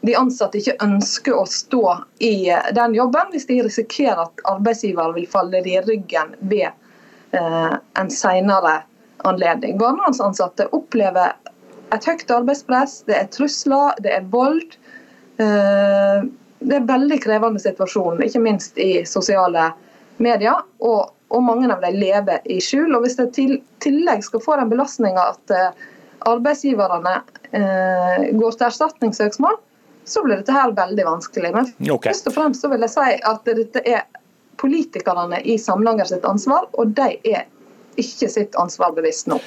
[0.00, 5.28] de ansatte ikke ønsker å stå i den jobben, hvis de risikerer at arbeidsgiver vil
[5.30, 6.70] falle i ryggen ved
[7.32, 8.72] en senere
[9.24, 9.78] anledning.
[9.78, 11.32] Barnevernsansatte opplever
[11.92, 14.76] et høyt arbeidspress, det er trusler, det er vold.
[15.42, 16.28] Eh,
[16.62, 19.70] det er en veldig krevende situasjon, ikke minst i sosiale
[20.22, 20.62] medier.
[20.84, 22.94] Og, og mange av dem lever i skjul.
[22.94, 25.84] Og Hvis det til tillegg skal få den belastninga at eh,
[26.30, 27.18] arbeidsgiverne
[27.50, 29.58] eh, går til erstatningssøksmål,
[30.04, 31.52] så blir dette her veldig vanskelig.
[31.54, 32.10] Men okay.
[32.10, 34.06] først og fremst så vil jeg si at dette er
[34.62, 37.46] politikerne i Samlanger sitt ansvar, og de er
[38.00, 39.38] ikke sitt ansvar bevisst nå.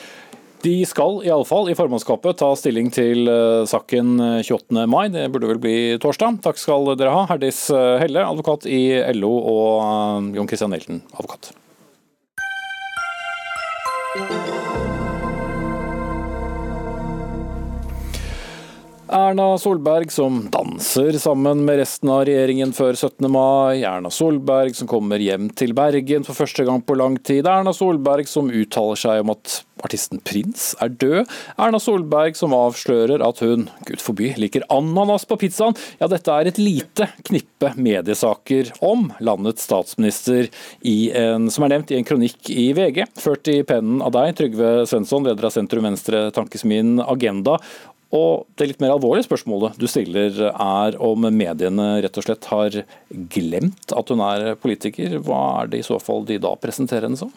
[0.65, 4.73] De skal iallfall i formannskapet ta stilling til eh, saken 28.
[4.73, 6.39] Eh, mai, det burde vel bli torsdag.
[6.45, 8.81] Takk skal dere ha, Herdis eh, Helle, advokat i
[9.13, 11.51] LO, og Jon Christian Elten, advokat.
[19.15, 23.29] Erna Solberg som danser sammen med resten av regjeringen før 17.
[23.31, 23.85] mai.
[23.87, 27.47] Erna Solberg som kommer hjem til Bergen for første gang på lang tid.
[27.47, 31.31] Erna Solberg som uttaler seg om at artisten Prins er død.
[31.55, 35.79] Erna Solberg som avslører at hun, gud forby, liker ananas på pizzaen.
[36.01, 40.49] Ja, dette er et lite knippe mediesaker om landets statsminister
[40.83, 44.77] en, som er nevnt i en kronikk i VG, ført i pennen av deg, Trygve
[44.89, 47.61] Svensson, leder av Sentrum Venstre Tankesmien Agenda.
[48.15, 52.81] Og Det litt mer alvorlige spørsmålet du stiller er om mediene rett og slett har
[53.35, 55.17] glemt at hun er politiker.
[55.19, 57.33] Hva er det i så fall de da presenterer henne som?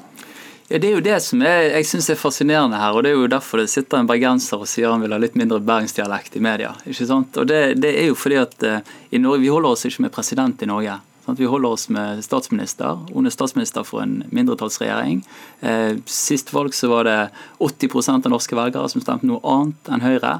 [0.68, 3.16] Ja, Det er jo det som er, jeg synes er fascinerende her, og det er
[3.16, 6.44] jo derfor det sitter en bergenser og sier han vil ha litt mindre bergensdialekt i
[6.44, 6.74] media.
[6.84, 7.36] ikke sant?
[7.40, 10.12] Og det, det er jo fordi at uh, i Norge, Vi holder oss ikke med
[10.12, 10.98] president i Norge.
[11.28, 11.40] Sant?
[11.40, 13.02] Vi holder oss med statsminister.
[13.12, 15.20] Hun er statsminister for en mindretallsregjering.
[15.60, 17.18] Eh, sist valg så var det
[17.60, 20.38] 80% av norske velgere som stemte noe annet enn Høyre.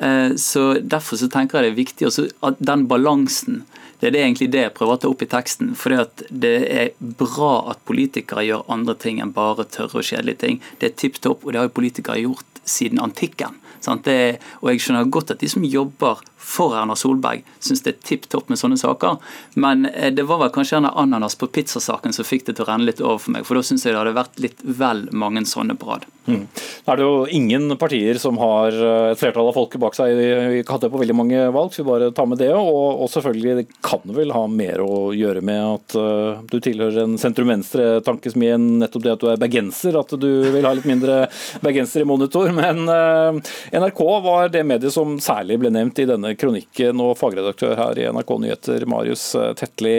[0.00, 3.66] Eh, så Derfor så tenker jeg det er viktig også at den balansen
[4.00, 5.74] det er det egentlig det jeg prøver å ta opp i teksten.
[5.76, 5.92] For
[6.32, 10.62] Det er bra at politikere gjør andre ting enn bare tørre og kjedelige ting.
[10.80, 13.60] Det er tipp topp, og det har jo politikere gjort siden antikken.
[14.04, 18.00] Det, og Jeg skjønner godt at de som jobber for Erna Solberg syns det er
[18.06, 19.18] tipp topp med sånne saker,
[19.60, 22.70] men eh, det var vel kanskje denne ananas på pizzasaken som fikk det til å
[22.72, 23.46] renne litt over for meg.
[23.46, 26.08] For da syns jeg det hadde vært litt vel mange sånne på rad.
[26.30, 26.44] Mm.
[26.84, 30.14] er det jo ingen partier som har eh, et flertall av folket bak seg.
[30.16, 32.52] Vi hadde det på veldig mange valg, så vi bare tar med det.
[32.54, 37.04] Og, og selvfølgelig, det kan vel ha mer å gjøre med at uh, du tilhører
[37.04, 41.22] en sentrum-venstre-tankesmi enn nettopp det at du er bergenser, at du vil ha litt mindre
[41.64, 42.52] bergenser i monitor.
[42.54, 47.74] Men uh, NRK var det mediet som særlig ble nevnt i denne kronikken, og fagredaktør
[47.78, 49.98] her i NRK Nyheter, Marius Tetli.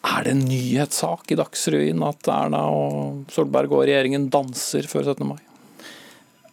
[0.00, 5.26] Er det en nyhetssak i Dagsrevyen at Erna og Solberg og regjeringen danser før 17.
[5.28, 5.40] mai?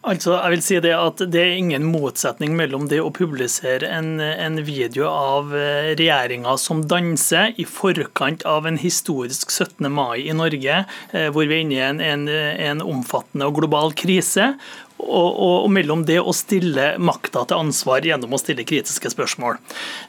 [0.08, 4.20] Altså, jeg vil si Det at det er ingen motsetning mellom det å publisere en,
[4.22, 9.88] en video av eh, regjeringa som danser i forkant av en historisk 17.
[9.90, 13.92] mai i Norge, eh, hvor vi er inne i en, en, en omfattende og global
[13.98, 14.52] krise,
[14.98, 19.58] og, og, og, mellom det å stille makta til ansvar gjennom å stille kritiske spørsmål.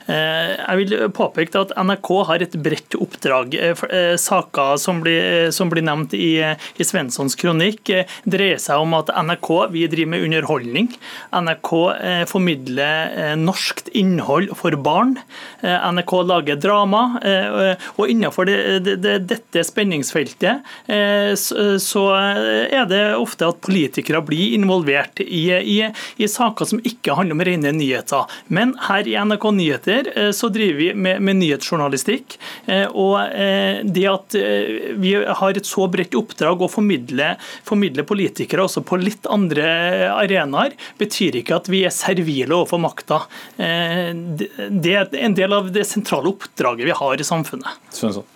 [0.09, 3.55] Eh, jeg vil påpeke at NRK har et bredt oppdrag.
[3.55, 7.93] Eh, eh, saker som blir, som blir nevnt i, i Svenssons kronikk,
[8.29, 10.89] dreier seg om at NRK vi driver med underholdning.
[11.35, 11.71] NRK
[12.29, 15.15] formidler norskt innhold for barn.
[15.61, 17.03] NRK lager drama.
[17.97, 20.65] Og innenfor det, det, det, dette spenningsfeltet
[21.83, 27.15] så er det ofte at politikere blir involvert involvert i, i, i, saker som ikke
[27.15, 28.25] handler om rene nyheter.
[28.47, 32.37] Men her i NRK Nyheter eh, så driver vi med, med nyhetsjournalistikk.
[32.65, 34.35] Eh, og eh, det at
[34.99, 37.33] vi har et så bredt oppdrag å formidle,
[37.67, 39.67] formidle politikere også på litt andre
[40.13, 43.21] arenaer, betyr ikke at vi er servile overfor makta.
[43.57, 47.79] Det er en del av det sentrale oppdraget vi har i samfunnet.
[47.93, 48.27] Svensson.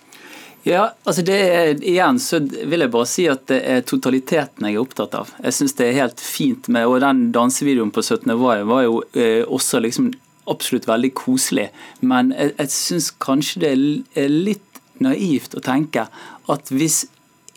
[0.64, 4.78] Ja, altså det er, Igjen så vil jeg bare si at det er totaliteten jeg
[4.78, 5.32] er opptatt av.
[5.44, 8.32] Jeg syns det er helt fint med Og den dansevideoen på 17.
[8.32, 10.12] mai var jo eh, også liksom
[10.48, 11.68] absolutt veldig koselig.
[12.00, 13.74] Men jeg, jeg syns kanskje det
[14.24, 16.06] er litt naivt å tenke
[16.52, 17.04] at hvis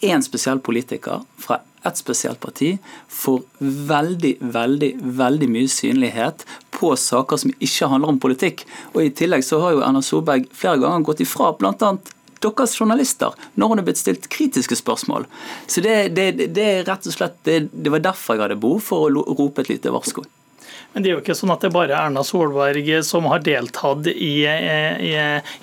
[0.03, 2.73] én spesiell politiker fra et spesielt parti
[3.13, 3.39] får
[3.87, 6.43] veldig, veldig veldig mye synlighet
[6.75, 8.65] på saker som ikke handler om politikk.
[8.93, 11.95] Og I tillegg så har jo Erna Solberg flere ganger gått ifra bl.a
[12.43, 15.27] deres journalister når hun er blitt stilt kritiske spørsmål.
[15.67, 18.83] Så det, det, det er rett og slett det, det, var derfor jeg hadde behov
[18.85, 20.25] for å rope et lite varsko.
[20.97, 24.07] Men det er jo ikke sånn at det er bare Erna Solberg som har deltatt
[24.09, 25.11] i, i,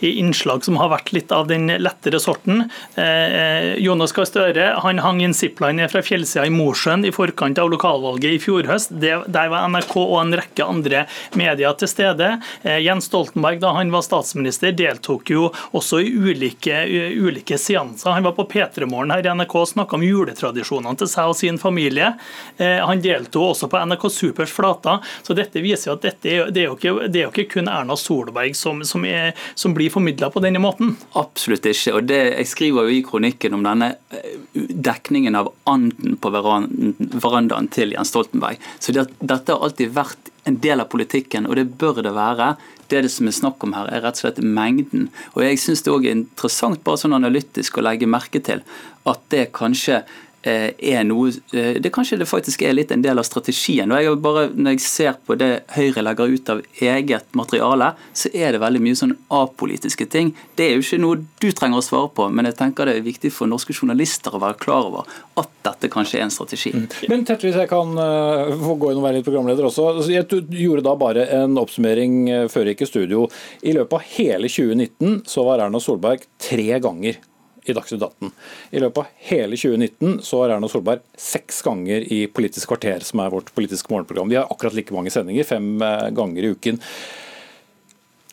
[0.06, 2.68] i innslag som har vært litt av den lettere sorten.
[2.94, 7.58] Eh, Jonas Gahr Støre han hang i en zipline fra fjellsida i Mosjøen i forkant
[7.58, 8.94] av lokalvalget i fjor høst.
[8.94, 11.02] Der var NRK og en rekke andre
[11.34, 12.30] medier til stede.
[12.62, 16.78] Eh, Jens Stoltenberg, da han var statsminister, deltok jo også i ulike,
[17.18, 18.12] ulike seanser.
[18.14, 21.36] Han var på P3 Morgen her i NRK og snakka om juletradisjonene til seg og
[21.42, 22.14] sin familie.
[22.54, 25.02] Eh, han deltok også på NRK Supers flater.
[25.24, 27.70] Så dette viser jo at dette det, er jo ikke, det er jo ikke kun
[27.72, 30.94] Erna Solberg som, som, er, som blir formidla på denne måten.
[31.18, 31.96] Absolutt ikke.
[31.96, 37.70] og det, Jeg skriver jo i kronikken om denne eh, dekningen av anden på verandaen
[37.72, 38.60] til Jens Stoltenberg.
[38.78, 42.54] Så det, Dette har alltid vært en del av politikken, og det bør det være.
[42.88, 45.08] Det, det som er snakk om her, er rett og slett mengden.
[45.32, 48.60] Og jeg syns det òg er interessant bare sånn analytisk å legge merke til
[49.08, 50.02] at det kanskje
[50.44, 53.90] er noe eh, Det kanskje det faktisk er litt en del av strategien.
[53.92, 58.30] og jeg bare, Når jeg ser på det Høyre legger ut av eget materiale, så
[58.34, 60.34] er det veldig mye sånn apolitiske ting.
[60.56, 63.06] Det er jo ikke noe du trenger å svare på, men jeg tenker det er
[63.06, 65.08] viktig for norske journalister å være klar over
[65.40, 66.74] at dette kanskje er en strategi.
[66.76, 66.86] Mm.
[67.10, 70.04] Men Tette, hvis jeg kan uh, få gå inn og være litt programleder også.
[70.12, 73.28] Jeg gjorde da bare en oppsummering før jeg gikk i studio.
[73.64, 77.22] I løpet av hele 2019 så var Erna Solberg tre ganger
[77.64, 78.30] i Dagsnytt 18.
[78.70, 83.22] I løpet av hele 2019 så har Erna Solberg seks ganger i Politisk kvarter, som
[83.24, 84.28] er vårt politiske morgenprogram.
[84.28, 86.80] Vi har akkurat like mange sendinger, fem eh, ganger i uken.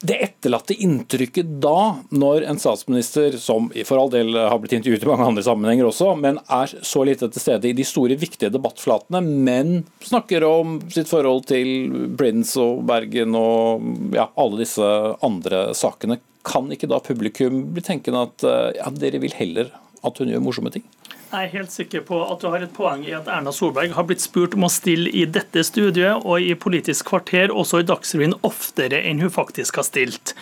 [0.01, 5.09] Det etterlatte inntrykket da, når en statsminister som for all del har blitt intervjuet i
[5.11, 9.21] mange andre sammenhenger også, men er så lite til stede i de store, viktige debattflatene,
[9.21, 13.86] men snakker om sitt forhold til Prince og Bergen og
[14.17, 14.89] ja, alle disse
[15.21, 16.17] andre sakene,
[16.47, 19.71] kan ikke da publikum bli tenkende at eh, ja, dere vil heller
[20.01, 20.85] at hun gjør morsomme ting?
[21.32, 24.03] Jeg er helt sikker på at du har et poeng i at Erna Solberg har
[24.03, 28.36] blitt spurt om å stille i dette studiet og i Politisk kvarter, også i Dagsrevyen,
[28.43, 30.34] oftere enn hun faktisk har stilt.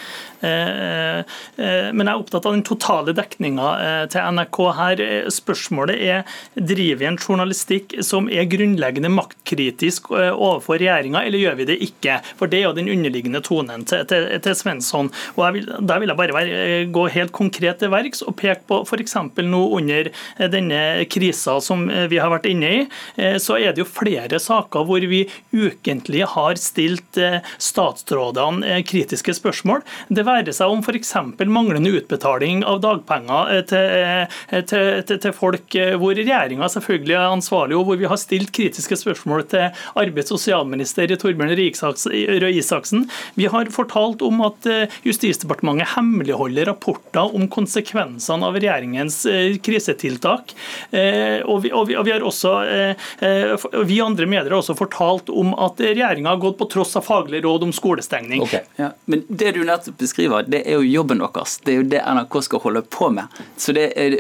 [0.42, 3.68] Eh, eh, men jeg er opptatt av den totale dekninga
[4.10, 5.04] til NRK her.
[5.30, 11.70] Spørsmålet er driver vi en journalistikk som er grunnleggende maktkritisk overfor regjeringa, eller gjør vi
[11.70, 12.18] det ikke?
[12.42, 15.14] For det er jo den underliggende tonen til, Svensson.
[15.38, 19.20] Og vil, Der vil jeg bare gå helt konkret til verks og peke på f.eks.
[19.46, 20.10] nå under
[20.50, 20.79] denne
[21.10, 22.80] krisa som eh, vi har vært inne i,
[23.16, 25.24] eh, så er det jo flere saker hvor vi
[25.54, 29.84] ukentlig har stilt eh, statsrådene kritiske spørsmål.
[30.10, 31.14] Det være seg om f.eks.
[31.50, 34.28] manglende utbetaling av dagpenger til,
[34.70, 38.98] til, til, til folk, hvor regjeringa selvfølgelig er ansvarlig, og hvor vi har stilt kritiske
[39.00, 39.68] spørsmål til
[40.00, 43.06] arbeids- og sosialminister Torbjørn Røe Isaksen.
[43.40, 44.68] Vi har fortalt om at
[45.06, 49.22] Justisdepartementet hemmeligholder rapporter om konsekvensene av regjeringens
[49.66, 50.54] krisetiltak.
[50.92, 54.60] Eh, og vi, og vi, og vi har også, eh, eh, vi andre medier har
[54.60, 58.44] også fortalt om at regjeringa har gått på tross av faglige råd om skolestengning.
[58.46, 58.66] Okay.
[58.80, 61.58] Ja, men Det du nettopp beskriver, det er jo jobben deres.
[61.64, 63.40] Det er jo det NRK skal holde på med.
[63.80, 64.18] Det er,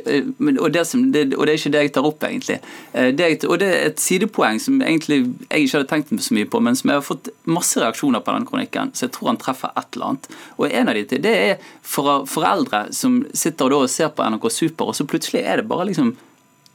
[0.60, 2.60] og, det som, det, og, det er ikke det jeg tar opp, egentlig.
[2.93, 5.20] Det, og det er et sidepoeng som egentlig
[5.50, 8.36] jeg ikke hadde tenkt så mye på, men som jeg har fått masse reaksjoner på
[8.36, 10.30] den kronikken, så jeg tror han treffer et eller annet.
[10.58, 14.50] Og en av de til, det er for foreldre som sitter og ser på NRK
[14.54, 16.16] Super, og så plutselig er det bare liksom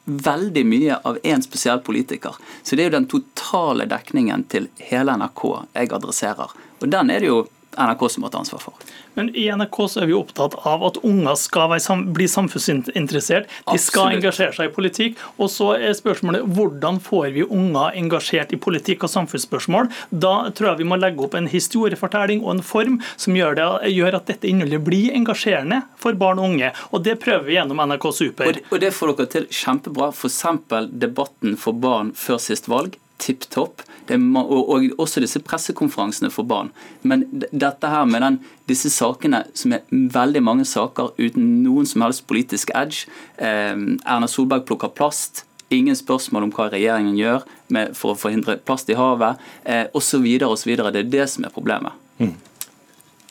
[0.04, 2.36] veldig mye av én spesiell politiker.
[2.62, 6.52] Så det er jo den totale dekningen til hele NRK jeg adresserer.
[6.82, 7.44] Og den er det jo
[7.78, 8.74] NRK som må ta ansvar for.
[9.14, 11.74] Men i NRK så er vi opptatt av at unger skal
[12.14, 13.48] bli samfunnsinteressert.
[13.70, 14.16] De skal Absolutt.
[14.18, 15.20] engasjere seg i politikk.
[15.38, 19.90] Og så er spørsmålet hvordan får vi unger engasjert i politikk og samfunnsspørsmål?
[20.10, 23.68] Da tror jeg vi må legge opp en historiefortelling og en form som gjør, det,
[23.94, 26.72] gjør at dette innholdet blir engasjerende for barn og unge.
[26.92, 28.50] Og det prøver vi gjennom NRK Super.
[28.50, 30.10] Og, og det får dere til kjempebra.
[30.14, 30.42] F.eks.
[30.90, 33.82] debatten for barn før sist valg tipp topp.
[34.10, 36.70] Og, og, også disse pressekonferansene for barn.
[37.02, 38.38] Men dette her med den,
[38.68, 43.08] disse sakene, som er veldig mange saker uten noen som helst politisk edge.
[43.38, 45.46] Eh, Erna Solberg plukker plast.
[45.72, 50.26] Ingen spørsmål om hva regjeringen gjør med, for å forhindre plast i havet, eh, osv.
[50.44, 50.74] osv.
[50.76, 51.96] Det er det som er problemet.
[52.20, 52.36] Mm.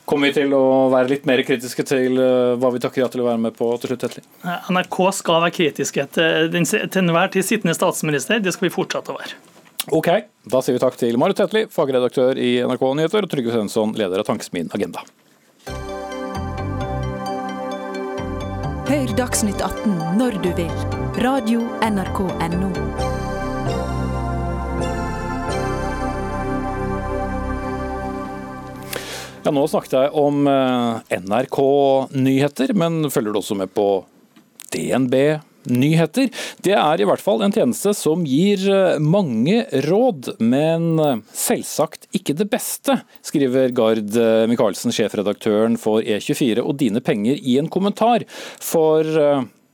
[0.05, 3.23] Kommer vi til å være litt mer kritiske til uh, hva vi takker ja til
[3.23, 4.03] å være med på til slutt?
[4.09, 4.25] Etterlig?
[4.43, 8.43] NRK skal være kritiske til, til enhver tid sittende statsminister.
[8.43, 9.39] Det skal vi fortsette å være.
[9.91, 10.07] Ok,
[10.47, 14.21] da sier vi takk til Marit Tetli, fagredaktør i NRK Nyheter, og Trygve Svensson, leder
[14.21, 15.03] av Tankesmien Agenda.
[18.87, 20.71] Hør Dagsnytt 18 når du vil.
[21.23, 22.71] Radio NRK Radio.nrk.no.
[29.43, 31.57] Ja, nå snakket jeg om eh, NRK
[32.15, 33.87] Nyheter, men følger du også med på
[34.71, 35.17] DNB,
[35.69, 36.29] nyheter.
[36.65, 42.09] Det er i hvert fall en tjeneste som gir eh, mange råd, men eh, selvsagt
[42.15, 47.71] ikke det beste, skriver Gard eh, Michaelsen, sjefredaktøren for E24 og Dine penger i en
[47.71, 48.25] kommentar.
[48.63, 49.05] For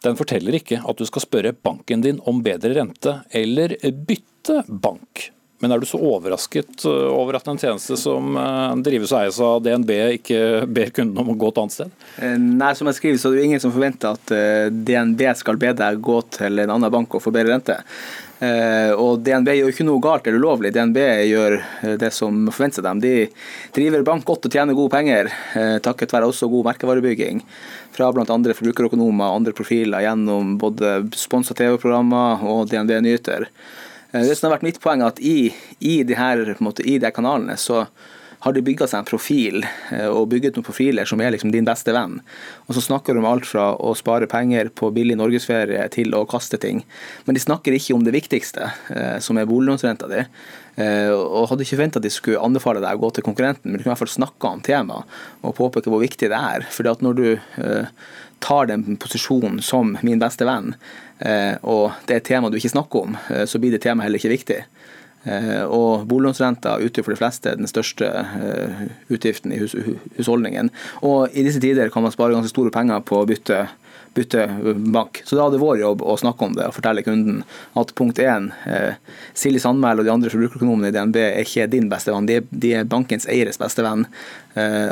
[0.03, 3.75] den forteller ikke at du skal spørre banken din om bedre rente eller
[4.07, 5.29] bytte bank.
[5.59, 9.39] Men er du så overrasket eh, over at en tjeneste som eh, drives og eies
[9.43, 10.39] av DNB, ikke
[10.71, 11.91] ber kunden om å gå et annet sted?
[12.23, 14.33] Eh, nei, som jeg skriver, så er det ingen som forventer at
[14.71, 17.75] DNB skal be deg gå til en annen bank og få bedre rente.
[18.39, 20.69] Og DNB gjør ikke noe galt eller ulovlig.
[20.71, 21.57] DNB gjør
[21.99, 23.01] det som forventes av dem.
[23.03, 23.25] De
[23.75, 25.27] driver bank godt og tjener gode penger,
[25.83, 27.43] takket være også god merkevarebygging
[27.97, 28.23] fra bl.a.
[28.29, 33.49] forbrukerøkonomer og andre profiler gjennom både sponsa TV-programmer og DNB Nyheter.
[34.11, 36.97] Eh, det som har vært mitt poeng, er at i, i, de her, måte, i
[37.01, 37.85] de kanalene så
[38.39, 41.67] har de bygga seg en profil eh, og bygget noen profiler som er liksom din
[41.67, 42.21] beste venn.
[42.67, 46.23] Og så snakker de om alt fra å spare penger på billig norgesferie til å
[46.29, 46.85] kaste ting.
[47.27, 50.25] Men de snakker ikke om det viktigste, eh, som er boliglånsrenta di.
[50.79, 53.81] Og hadde ikke forventa at de skulle anbefale deg å gå til konkurrenten, men de
[53.81, 56.63] kunne i hvert fall snakke om temaet og påpeke hvor viktig det er.
[56.71, 57.25] Fordi at når du
[58.39, 60.73] tar den posisjonen som min beste venn,
[61.19, 64.07] Eh, og det er et tema du ikke snakker om, eh, så blir det temaet
[64.07, 64.59] heller ikke viktig.
[65.27, 68.07] Eh, og boliglånsrenta utgjør for de fleste den største
[69.11, 70.71] utgiften i husholdningen.
[71.03, 73.65] Og i disse tider kan man spare ganske store penger på å bytte,
[74.15, 74.45] bytte
[74.95, 75.19] bank.
[75.25, 77.43] Så da er det vår jobb å snakke om det og fortelle kunden
[77.75, 78.53] at punkt én,
[79.35, 82.87] Silje Sandmæl og de andre forbrukerøkonomene i DNB er ikke din beste venn, de er
[82.87, 84.07] bankens eieres beste venn.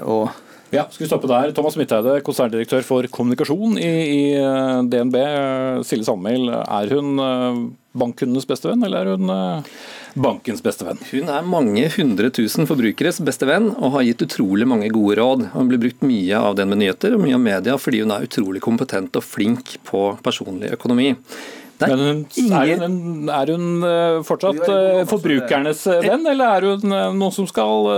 [0.03, 0.27] Og
[0.73, 1.51] ja, skal vi stoppe der.
[1.55, 5.15] Thomas Midtheide, konserndirektør for kommunikasjon i, i eh, DNB.
[5.87, 7.61] Silje Sandmæl, er hun eh,
[7.97, 9.69] bankkundenes beste venn, eller er hun eh,
[10.19, 10.99] bankens beste venn?
[11.11, 15.45] Hun er mange hundre tusen forbrukeres beste venn, og har gitt utrolig mange gode råd.
[15.53, 18.27] Hun blir brukt mye av den med nyheter og mye av media fordi hun er
[18.27, 21.13] utrolig kompetent og flink på personlig økonomi.
[21.79, 22.21] Men hun,
[22.57, 27.45] er, hun, er, hun, eh, fortsatt eh, forbrukernes eh, venn, eller er hun noen som
[27.49, 27.89] skal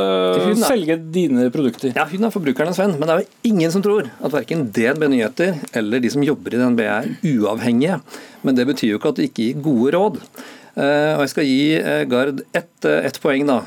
[0.59, 1.93] selge dine produkter?
[1.95, 5.07] Ja, Hun er forbrukernes venn, men det er jo ingen som tror at verken DNB
[5.13, 8.01] Nyheter eller de som jobber i DNB er uavhengige.
[8.43, 10.19] Men det betyr jo ikke at de ikke gir gode råd.
[10.75, 13.45] Eh, og Jeg skal gi eh, Gard ett eh, et poeng.
[13.49, 13.59] da.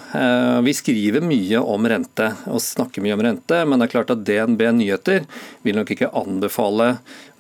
[0.63, 4.23] Vi skriver mye om rente og snakker mye om rente, men det er klart at
[4.25, 5.27] DNB Nyheter
[5.67, 6.89] vil nok ikke anbefale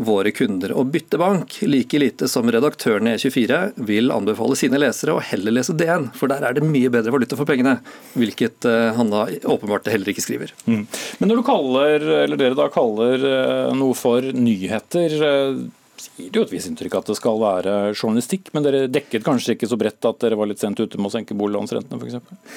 [0.03, 5.17] våre kunder å bytte bank, like lite som redaktørene i E24 vil anbefale sine lesere
[5.17, 7.79] å heller lese DN, for der er det mye bedre valuta for pengene.
[8.19, 10.57] Hvilket han da åpenbart heller ikke skriver.
[10.67, 10.85] Mm.
[11.21, 13.29] Men når du kaller, eller dere da kaller
[13.79, 15.21] noe for nyheter,
[16.16, 19.68] det jo et visst inntrykk at det skal være journalistikk, men dere dekket kanskje ikke
[19.70, 22.48] så bredt at dere var litt sent ute med å senke boliglånsrentene f.eks.?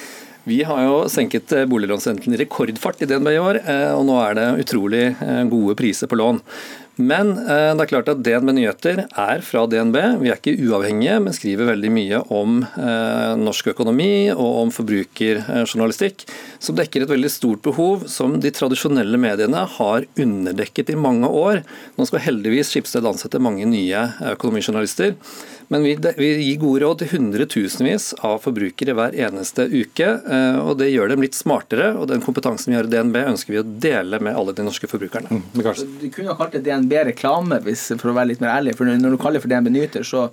[0.46, 4.20] Vi har jo senket eh, boliglånsrenten i rekordfart i DNB i år, eh, og nå
[4.22, 6.42] er det utrolig eh, gode priser på lån.
[6.96, 9.98] Men eh, det er klart at DNB Nyheter er fra DNB.
[10.22, 16.24] Vi er ikke uavhengige, men skriver veldig mye om eh, norsk økonomi og om forbrukerjournalistikk,
[16.64, 21.66] som dekker et veldig stort behov som de tradisjonelle mediene har underdekket i mange år.
[22.00, 25.18] Nå skal heldigvis Skipsted ansette mange nye økonomijournalister.
[25.68, 30.10] Men vi, vi, gir gode råd til hundretusenvis av forbrukere hver eneste uke.
[30.22, 33.56] Eh, og Det gjør dem litt smartere, og den kompetansen vi har i DNB ønsker
[33.56, 35.32] vi å dele med alle de norske forbrukerne.
[35.32, 37.62] Mm, du kunne ha kalt det DNB-reklame,
[37.96, 38.76] for å være litt mer ærlig.
[38.78, 40.28] for Når du kaller det for DNB Nyter, så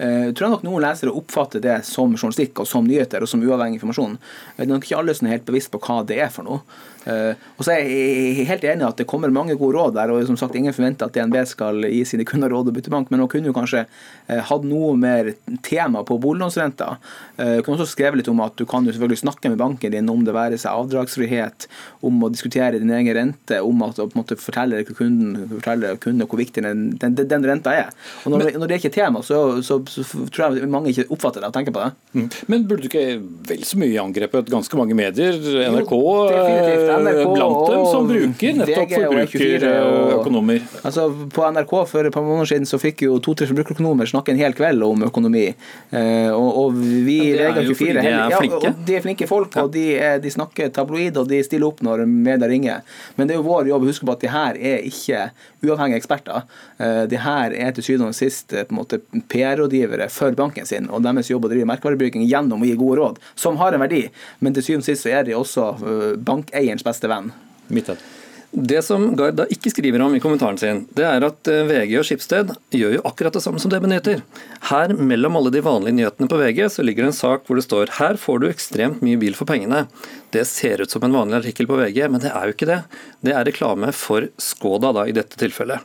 [0.00, 3.42] uh, tror jeg nok noen lesere oppfatter det som journalistikk og som nyheter og som
[3.44, 4.18] uavhengig informasjon.
[4.56, 6.62] Det er nok ikke alle som er helt bevisst på hva det er for noe.
[7.06, 10.26] Uh, og så er jeg helt enig at det kommer mange gode råd der, og
[10.26, 13.22] som sagt ingen forventer at DNB skal gi sine kunder råd og bytte bank, men
[13.22, 15.32] man kunne jo kanskje uh, hatt noe mer
[15.66, 16.96] tema på boliglånsrenta.
[17.36, 20.08] Uh, kan også skrive litt om at du kan jo selvfølgelig snakke med banken din
[20.08, 21.66] om det være seg avdragsfrihet,
[22.06, 25.94] om å diskutere din egen rente, om at å på en måte fortelle kunden, fortelle
[26.02, 27.92] kunden hvor viktig den, den, den, renta er.
[28.24, 31.06] Og når, men, når det ikke er tema, så, så, så, tror jeg mange ikke
[31.12, 31.90] oppfatter det og tenker på det.
[32.16, 32.28] Mm.
[32.52, 33.04] Men burde du ikke
[33.50, 35.36] vel så mye angrepet ganske mange medier,
[35.76, 35.92] NRK?
[35.92, 36.14] Jo,
[37.04, 40.64] NRK blant dem som bruker nettopp forbrukerøkonomer.
[40.86, 44.40] Altså, på NRK for et par måneder siden så fikk jo to-tre forbrukerøkonomer snakke en
[44.40, 45.46] hel kveld om økonomi.
[45.90, 48.60] Eh, og, og vi VG24 de er flinke.
[48.62, 51.82] Ja, de er flinke folk, og de, er, de, snakker tabloid og de stiller opp
[51.86, 52.98] når media ringer.
[53.16, 55.22] Men det er jo vår jobb å huske på at de her er ikke
[55.66, 56.44] uavhengige eksperter.
[56.78, 59.00] Eh, de her er til syvende og sist eh, på en måte
[59.32, 63.24] PR-rådgivere for banken sin, og deres jobb å drive merkevarebygging gjennom å gi gode råd,
[63.34, 64.06] som har en verdi.
[64.40, 65.72] Men til syvende og sist så er de også
[66.26, 67.32] bankeierens beste venn.
[67.66, 68.15] Midtød.
[68.56, 71.98] Det som Gard da ikke skriver om i kommentaren sin, det er at eh, VG
[72.00, 74.22] og Skipsted gjør jo akkurat det samme som DB Nyheter.
[74.70, 77.66] Her mellom alle de vanlige nyhetene på VG så ligger det en sak hvor det
[77.66, 79.82] står her får du ekstremt mye bil for pengene.
[80.32, 82.78] Det ser ut som en vanlig artikkel på VG, men det er jo ikke det.
[83.28, 85.84] Det er reklame for Skoda da, i dette tilfellet.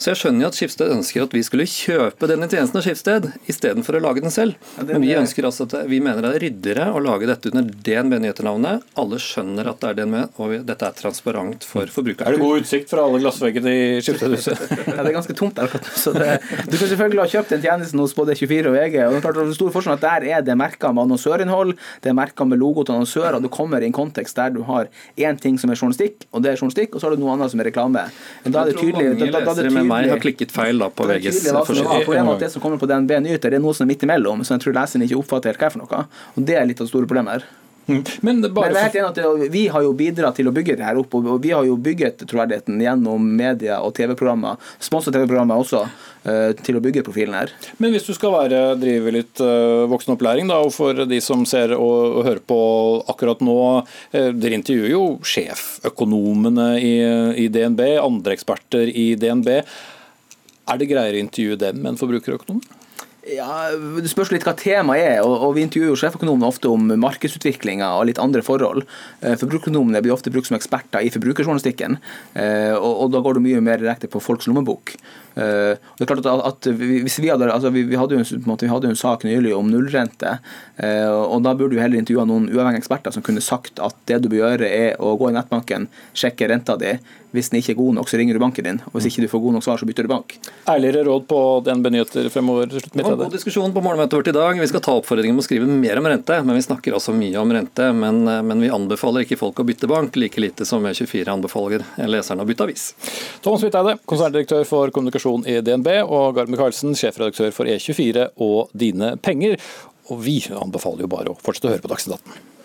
[0.00, 3.28] Så jeg skjønner jo at Skipsted ønsker at vi skulle kjøpe denne tjenesten av Skipsted,
[3.44, 4.56] istedenfor å lage den selv.
[4.80, 8.18] Men vi ønsker altså at vi mener det er ryddigere å lage dette under DNB
[8.24, 8.88] Nyheter-navnet.
[9.04, 12.05] Alle skjønner at det er DNB, og dette er transparent for forbrukerne.
[12.14, 14.62] Er det god utsikt fra alle glassveggene i Skipsstedhuset?
[14.90, 16.12] ja, det er ganske tomt der akkurat nå.
[16.16, 16.28] Det,
[16.70, 18.96] du kan selvfølgelig ha kjøpt den tjenesten hos både 24 og VG.
[19.06, 21.74] og det er klart at det stor forskjell at Der er det merka med annonsørinnhold,
[22.04, 23.40] det er merka med logo til annonsører.
[23.42, 26.52] Du kommer i en kontekst der du har én ting som er journalistikk, og det
[26.52, 28.06] er journalistikk, og så har du noe annet som er reklame.
[28.44, 30.22] Men da er det tydelig, mange da, da, da, er det tydelig med meg har
[30.22, 32.00] klikket feil da på er VGs som er forside.
[32.06, 34.06] problemet er at det som kommer på DNB Nyheter, det er noe som er midt
[34.06, 36.04] imellom, så jeg tror leseren ikke oppfatter helt hva er for noe.
[36.36, 37.65] Og det er litt av det store problemet her.
[38.26, 40.76] Men bare Men jeg er helt enig at vi har jo bidratt til å bygge
[40.78, 45.62] det her opp, og vi har jo bygget troverdigheten gjennom media og TV-programmer, sponsa TV-programmer
[45.62, 45.84] også,
[46.26, 47.52] eh, til å bygge profilen her.
[47.78, 51.76] Men hvis du skal være, drive litt uh, voksenopplæring, da, og for de som ser
[51.76, 52.60] og, hører på
[53.12, 53.58] akkurat nå
[54.10, 56.94] eh, Dere intervjuer jo sjeføkonomene i,
[57.44, 59.52] i DNB, andre eksperter i DNB.
[60.66, 62.85] Er det greiere å intervjue dem enn forbrukerøkonomer?
[63.26, 66.84] Ja, Det spørs litt hva temaet er, og, og vi intervjuer jo sjeføkonomene ofte om
[67.02, 68.84] markedsutviklinga og litt andre forhold.
[69.18, 71.98] Eh, Forbrukerøkonomene blir ofte brukt som eksperter i forbrukerjournalistikken,
[72.38, 74.94] eh, og, og da går det mye mer direkte på folks lommebok.
[75.34, 78.46] Eh, det er klart at, at vi- vi, hadde, altså vi, vi, hadde jo en,
[78.46, 80.36] måte, vi hadde en sak nylig om nullrente,
[80.86, 84.28] og da burde vi heller intervjua noen uavhengige eksperter som kunne sagt at det du
[84.30, 86.94] bør gjøre er å gå i nettbanken, sjekke renta di.
[87.36, 88.80] Hvis den ikke er god nok, så ringer du banken din.
[88.90, 90.36] Og hvis ikke du får god nok svar, så bytter du bank.
[90.72, 92.70] Ærligere råd på DNB Nyheter fremover?
[92.72, 94.60] til slutt, Det var en god diskusjon på morgenmøtet vårt i dag.
[94.60, 97.36] Vi skal ta oppfordringen om å skrive mer om rente, men vi snakker også mye
[97.40, 97.90] om rente.
[97.92, 102.42] Men, men vi anbefaler ikke folk å bytte bank, like lite som E24 anbefaler leserne
[102.42, 102.88] å bytte avis.
[103.44, 109.16] Thomas Hviteide, konserndirektør for kommunikasjon i DNB, og Gard Michaelsen, sjefredaktør for E24 og Dine
[109.20, 109.60] Penger.
[110.10, 112.55] Og vi anbefaler jo bare å fortsette å høre på Dagsnytt 18.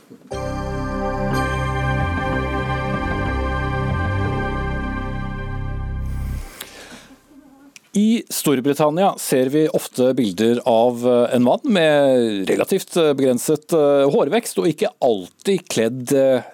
[7.93, 14.07] I Storbritannia ser vi ofte bilder av eh, en mann med relativt eh, begrenset eh,
[14.13, 16.13] hårvekst, og ikke alltid kledd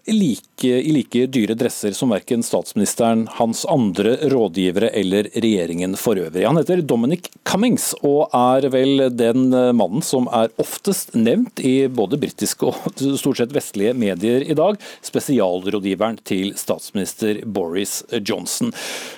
[0.10, 6.48] like, i like dyre dresser som verken statsministeren, hans andre rådgivere eller regjeringen for øvrig.
[6.48, 12.18] Han heter Dominic Cummings, og er vel den mannen som er oftest nevnt i både
[12.18, 18.74] britiske og stort sett vestlige medier i dag, spesialrådgiveren til statsminister Boris Johnson.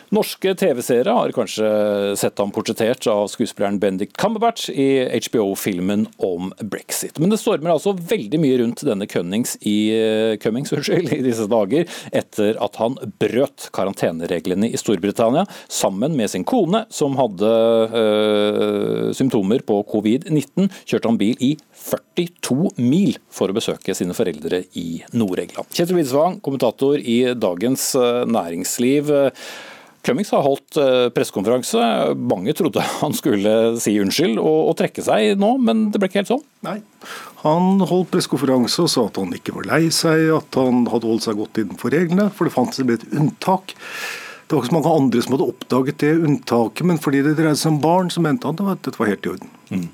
[0.09, 1.67] Norske TV-seere har kanskje
[2.17, 7.19] sett ham portrettert av skuespilleren Bendik Cumberbatch i HBO-filmen om brexit.
[7.21, 9.77] Men det stormer altså veldig mye rundt denne Cummings i,
[10.41, 16.47] Cummings, unnskyld, i disse dager, etter at han brøt karantenereglene i Storbritannia sammen med sin
[16.47, 17.53] kone, som hadde
[18.01, 20.71] øh, symptomer på covid-19.
[20.89, 21.53] Kjørte han bil i
[21.85, 25.69] 42 mil for å besøke sine foreldre i Nord-England.
[25.69, 29.13] Kjetil Widsvang, kommentator i Dagens øh, Næringsliv.
[30.05, 31.81] Cummings har holdt eh, pressekonferanse.
[32.15, 36.21] Mange trodde han skulle si unnskyld og, og trekke seg nå, men det ble ikke
[36.21, 36.45] helt sånn.
[36.65, 36.77] Nei.
[37.43, 41.27] Han holdt pressekonferanse og sa at han ikke var lei seg, at han hadde holdt
[41.27, 43.75] seg godt innenfor reglene, for det fantes et unntak.
[44.49, 47.59] Det var ikke så mange andre som hadde oppdaget det unntaket, men fordi det dreide
[47.59, 49.51] seg om barn, så mente han at dette var helt i orden.
[49.69, 49.89] Mm.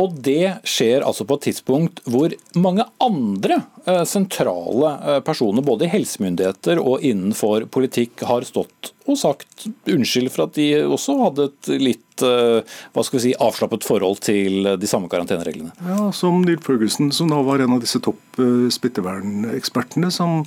[0.00, 5.86] Og det skjer altså på et tidspunkt hvor mange andre eh, sentrale eh, personer, både
[5.86, 11.48] i helsemyndigheter og innenfor politikk, har stått og sagt unnskyld for at de også hadde
[11.50, 15.74] et litt eh, hva skal vi si, avslappet forhold til de samme karantenereglene.
[15.84, 20.44] Ja, Som Neil Ferguson, som da var en av disse topp smittevernekspertene, som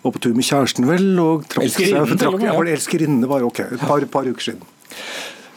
[0.00, 1.98] var på tur med kjæresten, vel, og trakk seg
[2.70, 4.64] Elskerinnene var ok, et par, par uker siden.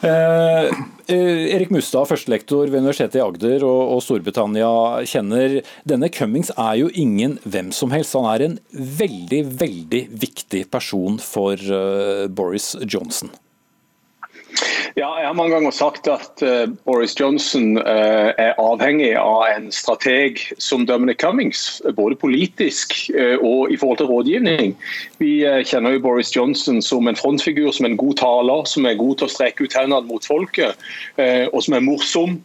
[0.03, 0.65] Eh,
[1.07, 4.71] eh, Erik Mustad, førstelektor ved Universitetet i Agder og, og Storbritannia,
[5.07, 8.17] kjenner denne Cummings er jo ingen hvem som helst.
[8.19, 13.31] Han er en veldig, veldig viktig person for uh, Boris Johnson.
[14.93, 19.71] Ja, jeg har mange ganger sagt at eh, Boris Johnson eh, er avhengig av en
[19.73, 24.75] strateg som Dominic Cummings, både politisk eh, og i forhold til rådgivning.
[25.17, 25.33] Vi
[25.65, 29.29] kjenner jo Boris Johnson som en frontfigur, som en god taler, som er god til
[29.29, 30.77] å strekke ut hendene mot folket,
[31.17, 32.37] og som er morsom.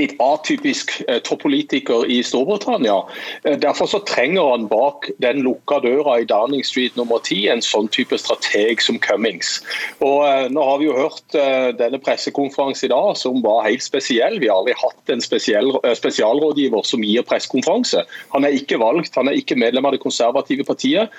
[0.00, 2.98] Litt atypisk eh, toppolitiker i Storbritannia.
[3.44, 7.64] Eh, derfor så trenger han bak den lukka døra i Darning Street nummer 10 en
[7.64, 9.58] sånn type strateg som Cummings.
[10.04, 11.34] Og eh, Nå har vi jo hørt
[11.76, 14.38] denne pressekonferansen i dag som var helt spesiell.
[14.40, 18.04] Vi har aldri hatt en spesiell, spesialrådgiver som gir pressekonferanse.
[18.34, 21.12] Han er ikke valgt, han er ikke medlem av det konservative partiet.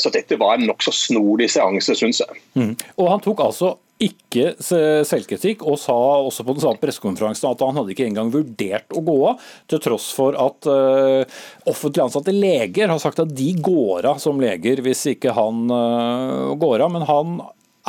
[0.00, 2.42] Så dette var en nokså snodig seanse, syns jeg.
[2.58, 2.74] Mm.
[2.96, 7.78] Og han tok altså ikke selvkritikk, og sa også på den samme pressekonferansen at han
[7.78, 11.22] hadde ikke engang vurdert å gå av, til tross for at uh,
[11.70, 16.52] offentlig ansatte leger har sagt at de går av som leger hvis ikke han uh,
[16.58, 16.96] går av.
[16.96, 17.38] Men han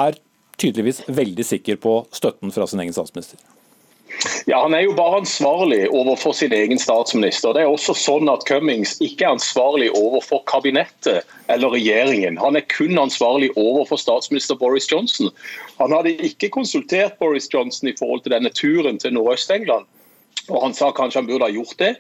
[0.04, 0.20] er
[0.62, 3.42] tydeligvis veldig sikker på støtten fra sin egen statsminister.
[4.46, 7.54] Ja, Han er jo bare ansvarlig overfor sin egen statsminister.
[7.56, 12.38] Det er også sånn at Cummings ikke er ansvarlig overfor kabinettet eller regjeringen.
[12.42, 15.32] Han er kun ansvarlig overfor statsminister Boris Johnson.
[15.82, 19.90] Han hadde ikke konsultert Boris Johnson i forhold til denne turen til Nordøst-England.
[20.52, 21.94] Og Han sa kanskje han burde ha gjort det,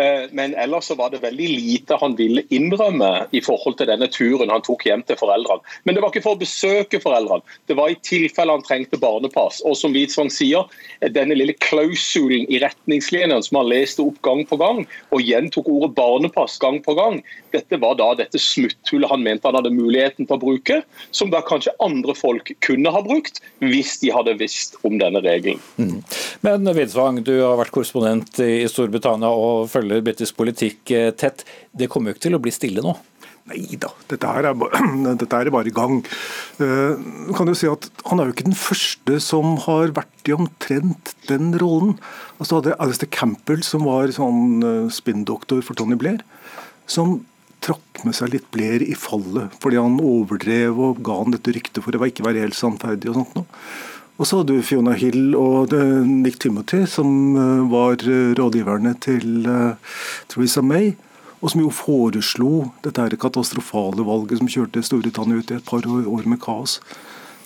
[0.00, 4.08] eh, men ellers så var det veldig lite han ville innrømme i forhold til denne
[4.08, 5.60] turen han tok hjem til foreldrene.
[5.84, 9.60] Men det var ikke for å besøke foreldrene, det var i tilfelle han trengte barnepass.
[9.68, 10.64] Og som Hvitsvang sier,
[11.12, 15.92] denne lille klausulen i retningslinjene som han leste opp gang på gang, og gjentok ordet
[15.98, 17.20] barnepass gang på gang,
[17.52, 20.80] dette var da dette smutthullet han mente han hadde muligheten til å bruke,
[21.12, 25.60] som da kanskje andre folk kunne ha brukt, hvis de hadde visst om denne regelen.
[25.76, 26.00] Mm.
[26.46, 31.46] Men Hvitsvang, du har vært korrespondent i Storbritannia og følger britisk politikk eh, tett.
[31.72, 32.94] Det kommer jo ikke til å bli stille nå?
[33.50, 34.30] Nei da, dette,
[35.22, 36.02] dette, er bare i gang.
[36.60, 40.36] Uh, kan jo si at Han er jo ikke den første som har vært i
[40.36, 41.96] omtrent den rollen.
[42.38, 46.20] Altså hadde Alistair Campbell, som var sånn uh, spinndoktor for Tony Blair,
[46.90, 47.22] som
[47.64, 51.84] trakk med seg litt Blair i fallet fordi han overdrev og ga han dette ryktet
[51.84, 53.10] for å ikke være helt sannferdig.
[53.10, 53.60] og sånt noe.
[54.20, 55.72] Og så hadde du Fiona Hill og
[56.04, 57.08] Nick Timothy, som
[57.40, 59.94] eh, var eh, rådgiverne til eh,
[60.28, 60.92] Theresa May.
[61.40, 62.50] Og som jo foreslo
[62.84, 66.76] dette katastrofale valget som kjørte Storbritannia ut i et par år med kaos.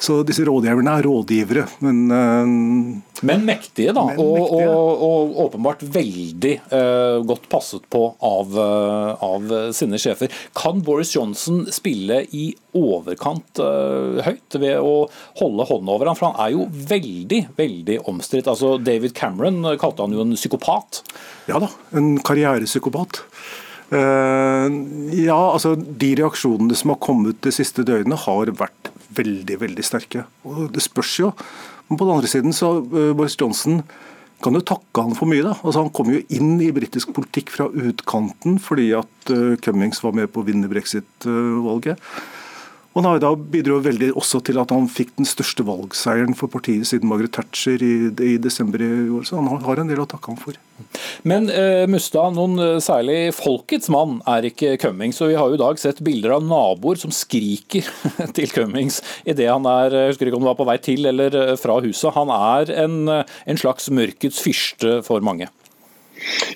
[0.05, 4.05] Så disse rådgiverne er rådgivere, men uh, Men mektige, da.
[4.11, 4.67] Men og, mektige.
[4.69, 10.33] Og, og, åpenbart veldig uh, godt passet på av, uh, av, sine sjefer.
[10.57, 13.61] Kan Boris Johnson spille i overkant
[14.27, 15.07] høyt ved å
[15.39, 16.17] holde hånden over ham?
[16.19, 18.51] For han er jo veldig, veldig omstridt.
[18.51, 21.05] Altså, David Cameron kalte han jo en psykopat.
[21.49, 23.23] Ja da, en karrierepsykopat.
[23.95, 30.25] ja, altså De reaksjonene som har kommet det siste døgnet, har vært veldig veldig sterke.
[30.49, 31.31] Og Det spørs jo.
[31.89, 33.83] Men på den andre siden så uh, Boris Johnson
[34.45, 35.45] kan jo takke han for mye.
[35.47, 35.55] da.
[35.63, 40.17] Altså Han kom jo inn i britisk politikk fra utkanten fordi at uh, Cummings var
[40.17, 42.01] med på å vinne brexit-valget.
[42.95, 46.87] Og Han da bidro veldig også til at han fikk den største valgseieren for partiet
[46.87, 49.25] siden Margaret Thatcher i, i desember i år.
[49.27, 50.59] Så han har en del å takke ham for.
[51.27, 55.19] Men uh, Mustad, noen uh, særlig folkets mann er ikke Cummings.
[55.23, 57.91] og Vi har jo i dag sett bilder av naboer som skriker
[58.37, 61.35] til Cummings idet han er jeg husker ikke om det var på vei til eller
[61.35, 62.15] uh, fra huset.
[62.15, 65.51] Han er en, en slags mørkets fyrste for mange.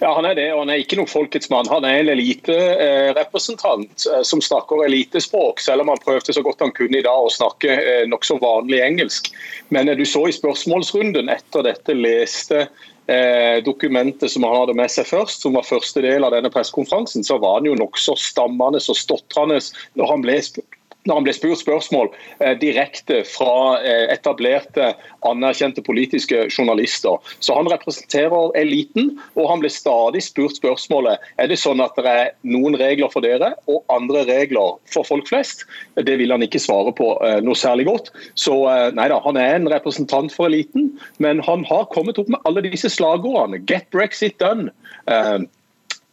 [0.01, 1.69] Ja, Han er det, og han er ikke noen folkets mann.
[1.71, 6.75] Han er en eliterepresentant eh, som snakker elitespråk, selv om han prøvde så godt han
[6.77, 9.33] kunne i dag å snakke eh, nokså vanlig engelsk.
[9.75, 12.67] Men eh, du så i spørsmålsrunden etter dette leste
[13.09, 17.27] eh, dokumentet som han hadde med seg først, som var første del av denne pressekonferansen,
[17.27, 19.61] så var han jo nokså stammende og stotrende
[19.99, 20.39] når han ble
[21.09, 22.11] når han ble spurt spørsmål
[22.45, 24.93] eh, direkte fra eh, etablerte,
[25.29, 27.19] anerkjente politiske journalister.
[27.41, 32.13] Så han representerer eliten, og han ble stadig spurt spørsmålet er det sånn at det
[32.13, 35.65] er noen regler for dere og andre regler for folk flest.
[35.97, 38.13] Det vil han ikke svare på eh, noe særlig godt.
[38.39, 40.93] Så eh, nei da, han er en representant for eliten,
[41.25, 43.63] men han har kommet opp med alle disse slagordene.
[43.69, 44.73] Get Brexit done.
[45.11, 45.39] Eh,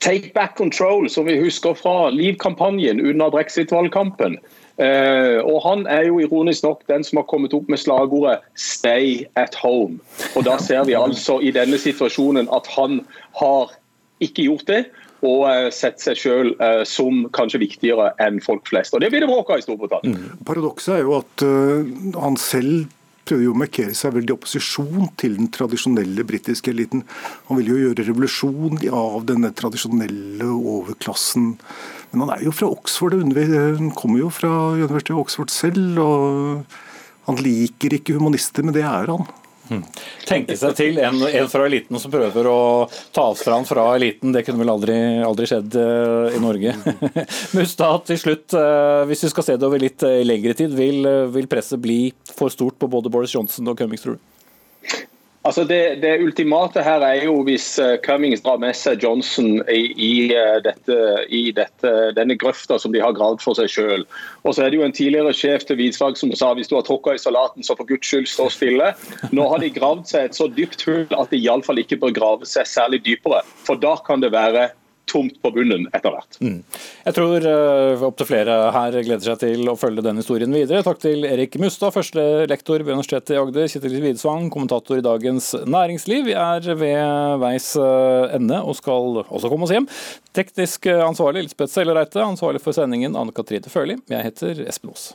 [0.05, 4.37] Take back control, som vi husker fra Liv-kampanjen under brexit-valgkampen.
[4.75, 9.23] Uh, og Han er jo ironisk nok den som har kommet opp med slagordet 'stay
[9.35, 9.99] at home'.
[10.35, 13.05] Og Da ser vi altså i denne situasjonen at han
[13.39, 13.71] har
[14.19, 14.85] ikke gjort det,
[15.23, 18.93] og uh, sett seg selv uh, som kanskje viktigere enn folk flest.
[18.93, 20.17] Og Det blir det bråk av i Storbritannia.
[20.17, 20.43] Mm.
[20.45, 21.47] Paradokset er jo at
[22.19, 22.87] han selv
[23.25, 27.03] prøver jo å markere seg veldig opposisjon til den tradisjonelle britiske eliten.
[27.49, 31.55] Han vil jo gjøre revolusjon av denne tradisjonelle overklassen.
[32.15, 35.99] Men han er jo fra Oxford, han kommer jo fra Universitetet Oxford selv.
[35.99, 36.77] og
[37.29, 39.27] Han liker ikke humanister, men det er han.
[39.65, 39.81] Hmm.
[40.29, 42.59] Tenke seg til en, en, fra eliten som prøver å
[43.15, 44.33] ta avstand fra eliten.
[44.35, 46.75] Det kunne vel aldri, aldri skjedd uh, i Norge.
[47.57, 51.01] Mustad, til slutt, uh, hvis vi skal se det over litt uh, lengre tid, vil,
[51.33, 51.99] vil, presset bli
[52.29, 54.34] for stort på både Boris Johnson og Cummings, tror du?
[55.45, 59.81] Altså det, det, ultimate her er jo hvis eh, Cummings drar med seg Johnson i,
[59.93, 60.95] i, eh, dette,
[61.29, 64.07] i dette, denne grøfta som de har gravd for seg sjøl.
[64.41, 66.87] Og så er det jo en tidligere sjef til Hvitslag som sa hvis du har
[66.87, 68.89] tråkka i salaten, så for guds skyld stå stille.
[69.37, 72.49] Nå har de gravd seg et så dypt hull at de iallfall ikke bør grave
[72.49, 73.43] seg særlig dypere.
[73.69, 74.71] For da kan det være
[75.09, 76.37] tomt på bunnen etter hvert.
[76.43, 76.59] Mm.
[77.05, 80.83] Jeg tror uh, opptil flere her gleder seg til å følge den historien videre.
[80.85, 85.51] Takk til Erik Mustad, første lektor ved Universitetet i Agder, Kjetil Widsvang, kommentator i Dagens
[85.65, 86.29] Næringsliv.
[86.29, 89.89] Vi er ved veis eh, ende og skal også komme oss hjem.
[90.35, 93.99] Teknisk ansvarlig Lisbeth Sellereite, ansvarlig for sendingen Anne Katrine Førli.
[94.11, 95.13] Jeg heter Espen Aas.